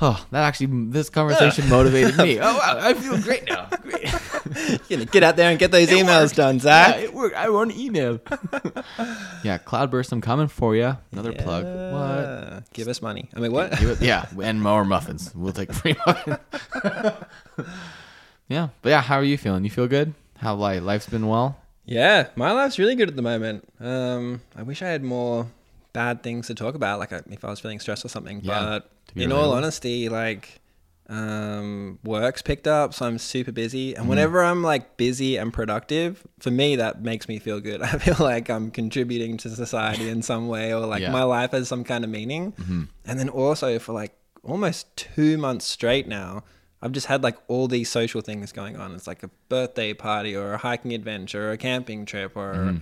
Oh, 0.00 0.26
that 0.32 0.42
actually 0.42 0.90
this 0.90 1.08
conversation 1.08 1.68
motivated 1.68 2.16
me. 2.18 2.38
Oh, 2.42 2.56
wow, 2.58 2.78
I 2.80 2.94
feel 2.94 3.20
great 3.22 3.48
now. 3.48 3.68
Great. 3.82 4.12
You 4.90 4.96
know, 4.98 5.04
get 5.04 5.22
out 5.22 5.36
there 5.36 5.48
and 5.50 5.58
get 5.58 5.70
those 5.70 5.88
emails 5.88 6.34
done, 6.34 6.56
Yeah, 6.56 6.60
Zach. 6.62 6.96
it 6.98 7.14
worked. 7.14 7.36
I 7.36 7.48
want 7.48 7.72
an 7.72 7.78
email. 7.80 8.18
yeah, 9.44 9.58
Cloudburst, 9.58 10.12
I'm 10.12 10.20
coming 10.20 10.48
for 10.48 10.74
you. 10.76 10.96
Another 11.12 11.32
plug. 11.32 11.64
What? 11.64 12.64
Give 12.72 12.88
us 12.88 13.00
money. 13.00 13.28
I 13.34 13.40
mean, 13.40 13.52
what? 13.52 13.80
It- 13.80 14.02
yeah, 14.02 14.26
and 14.42 14.60
more 14.60 14.84
muffins. 14.84 15.32
We'll 15.34 15.52
take 15.52 15.72
free 15.72 15.94
muffins. 16.06 16.36
yeah, 18.48 18.68
but 18.82 18.90
yeah, 18.90 19.00
how 19.00 19.16
are 19.16 19.24
you 19.24 19.38
feeling? 19.38 19.64
You 19.64 19.70
feel 19.70 19.88
good? 19.88 20.14
How 20.38 20.54
life 20.54 20.82
life's 20.82 21.06
been 21.08 21.28
well? 21.28 21.56
Yeah, 21.84 22.28
my 22.36 22.52
life's 22.52 22.78
really 22.78 22.94
good 22.94 23.08
at 23.08 23.16
the 23.16 23.22
moment. 23.22 23.68
Um, 23.80 24.40
I 24.56 24.62
wish 24.62 24.82
I 24.82 24.88
had 24.88 25.02
more 25.02 25.46
bad 25.92 26.22
things 26.22 26.46
to 26.48 26.54
talk 26.54 26.74
about, 26.74 26.98
like 26.98 27.12
uh, 27.12 27.20
if 27.30 27.44
I 27.44 27.50
was 27.50 27.60
feeling 27.60 27.80
stressed 27.80 28.04
or 28.04 28.08
something. 28.08 28.40
Yeah, 28.42 28.80
but 28.80 28.90
in 29.14 29.32
all 29.32 29.52
honesty, 29.52 30.08
like 30.08 30.60
um, 31.08 31.98
work's 32.04 32.42
picked 32.42 32.66
up, 32.66 32.94
so 32.94 33.06
I'm 33.06 33.18
super 33.18 33.52
busy. 33.52 33.92
Mm. 33.92 33.98
And 33.98 34.08
whenever 34.08 34.42
I'm 34.42 34.62
like 34.62 34.96
busy 34.96 35.36
and 35.36 35.52
productive, 35.52 36.22
for 36.38 36.50
me 36.50 36.76
that 36.76 37.02
makes 37.02 37.28
me 37.28 37.38
feel 37.38 37.60
good. 37.60 37.82
I 37.82 37.98
feel 37.98 38.16
like 38.18 38.48
I'm 38.48 38.70
contributing 38.70 39.36
to 39.38 39.50
society 39.50 40.08
in 40.08 40.22
some 40.22 40.48
way, 40.48 40.72
or 40.72 40.86
like 40.86 41.02
Yeah. 41.02 41.10
my 41.10 41.24
life 41.24 41.50
has 41.52 41.68
some 41.68 41.84
kind 41.84 42.04
of 42.04 42.10
meaning. 42.10 42.52
Mm-hmm. 42.52 42.82
And 43.04 43.18
then 43.18 43.28
also 43.28 43.78
for 43.78 43.92
like 43.92 44.14
almost 44.42 44.96
two 44.96 45.38
months 45.38 45.64
straight 45.66 46.08
now. 46.08 46.44
I've 46.84 46.90
just 46.90 47.06
had 47.06 47.22
like 47.22 47.36
all 47.46 47.68
these 47.68 47.88
social 47.88 48.22
things 48.22 48.50
going 48.50 48.76
on. 48.76 48.92
It's 48.96 49.06
like 49.06 49.22
a 49.22 49.30
birthday 49.48 49.94
party 49.94 50.34
or 50.34 50.54
a 50.54 50.58
hiking 50.58 50.92
adventure 50.92 51.50
or 51.50 51.52
a 51.52 51.56
camping 51.56 52.04
trip 52.06 52.36
or 52.36 52.80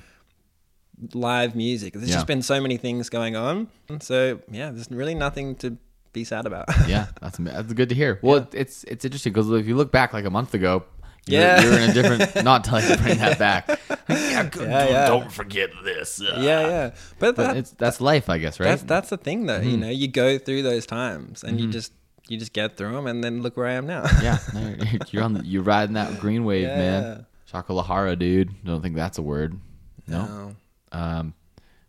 live 1.15 1.55
music. 1.55 1.93
There's 1.95 2.05
Mm-hmm. 2.05 2.11
Yeah. 2.11 2.17
just 2.17 2.27
been 2.27 2.43
so 2.43 2.61
many 2.61 2.77
things 2.77 3.09
going 3.09 3.37
on. 3.37 3.69
So, 4.01 4.41
yeah, 4.51 4.71
there's 4.71 4.91
really 4.91 5.15
nothing 5.15 5.55
to 5.57 5.77
be 6.13 6.25
sad 6.25 6.47
about. 6.47 6.67
Yeah, 6.89 7.07
that's 7.21 7.39
that's 7.39 7.73
good 7.73 7.89
to 7.91 7.95
hear. 7.95 8.19
Well, 8.23 8.49
it's 8.53 8.85
it's 8.85 9.05
interesting 9.05 9.33
because 9.33 9.51
if 9.51 9.67
you 9.67 9.77
look 9.77 9.93
back 9.93 10.13
like 10.13 10.25
a 10.25 10.31
month 10.31 10.55
ago, 10.55 10.85
you're, 11.27 11.41
Yeah. 11.41 11.63
you're 11.63 11.79
in 11.79 11.91
a 11.91 11.93
different. 11.93 12.45
Not 12.45 12.65
to 12.65 12.73
like 12.73 13.01
bring 13.03 13.19
that 13.19 13.39
back. 13.39 13.69
yeah, 14.09 14.45
good, 14.45 14.69
Yeah, 14.69 14.89
yeah. 14.89 15.07
don't 15.09 15.31
forget 15.31 15.71
this. 15.85 16.21
uh, 16.21 16.39
yeah, 16.41 16.61
yeah. 16.61 16.91
But, 17.19 17.37
But 17.37 17.47
that, 17.49 17.57
it's 17.57 17.71
that's 17.73 18.01
life, 18.01 18.29
I 18.29 18.39
guess, 18.39 18.59
right? 18.59 18.69
that's 18.71 18.83
that's 18.83 19.11
the 19.11 19.17
thing 19.19 19.47
though. 19.47 19.61
Mm-hmm. 19.61 19.71
You 19.71 19.77
know, 19.77 19.89
you 19.91 20.09
go 20.09 20.39
through 20.39 20.63
those 20.63 20.87
times 20.87 21.45
and 21.45 21.61
you 21.61 21.69
just 21.69 21.93
you 22.29 22.39
just 22.39 22.53
get 22.53 22.77
through 22.77 22.93
them 22.93 23.07
and 23.07 23.23
then 23.25 23.43
look 23.43 23.57
where 23.57 23.67
I 23.67 23.73
am 23.75 23.87
now. 23.87 24.05
yeah, 24.23 24.39
no, 24.55 24.61
you're- 24.61 24.99
you're 25.11 25.23
on. 25.23 25.35
The, 25.35 25.45
you're 25.47 25.63
riding 25.63 25.95
that 25.95 26.19
green 26.21 26.45
wave, 26.45 26.63
Yeah. 26.67 26.77
man. 26.79 27.27
Shakalahara, 27.53 28.17
dude. 28.19 28.65
Don't 28.65 28.81
think 28.83 28.95
that's 28.97 29.19
a 29.19 29.23
word. 29.23 29.59
No. 30.07 30.25
No. 30.25 30.57
Um, 30.93 31.35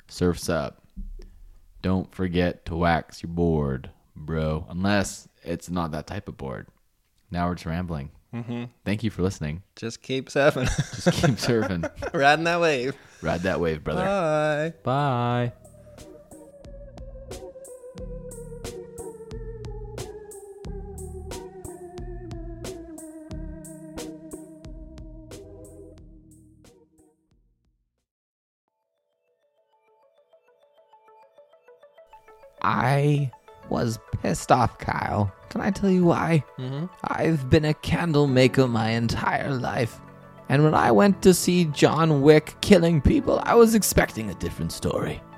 surfs 0.07 0.49
up. 0.49 0.83
Don't 1.81 2.13
forget 2.13 2.65
to 2.65 2.75
wax 2.75 3.23
your 3.23 3.31
board, 3.31 3.89
bro. 4.15 4.65
Unless 4.69 5.27
it's 5.43 5.69
not 5.69 5.91
that 5.91 6.07
type 6.07 6.27
of 6.27 6.37
board. 6.37 6.67
Now 7.31 7.47
we're 7.47 7.55
just 7.55 7.65
rambling. 7.65 8.11
Mm-hmm. 8.33 8.65
Thank 8.85 9.03
you 9.03 9.09
for 9.09 9.23
listening. 9.23 9.63
Just 9.75 10.01
keep 10.01 10.29
surfing. 10.29 10.67
Just 10.95 11.11
keep 11.21 11.35
surfing. 11.35 11.89
Riding 12.13 12.45
that 12.45 12.61
wave. 12.61 12.95
Ride 13.21 13.41
that 13.41 13.59
wave, 13.59 13.83
brother. 13.83 14.05
Bye. 14.05 14.73
Bye. 14.83 15.53
I 32.61 33.31
was 33.69 33.99
pissed 34.21 34.51
off, 34.51 34.77
Kyle. 34.77 35.33
Can 35.49 35.61
I 35.61 35.71
tell 35.71 35.89
you 35.89 36.05
why? 36.05 36.43
Mm-hmm. 36.57 36.85
I've 37.05 37.49
been 37.49 37.65
a 37.65 37.73
candle 37.73 38.27
maker 38.27 38.67
my 38.67 38.89
entire 38.89 39.53
life. 39.53 39.99
And 40.49 40.63
when 40.63 40.73
I 40.73 40.91
went 40.91 41.21
to 41.23 41.33
see 41.33 41.65
John 41.65 42.21
Wick 42.21 42.55
killing 42.61 43.01
people, 43.01 43.41
I 43.43 43.55
was 43.55 43.73
expecting 43.73 44.29
a 44.29 44.35
different 44.35 44.73
story. 44.73 45.21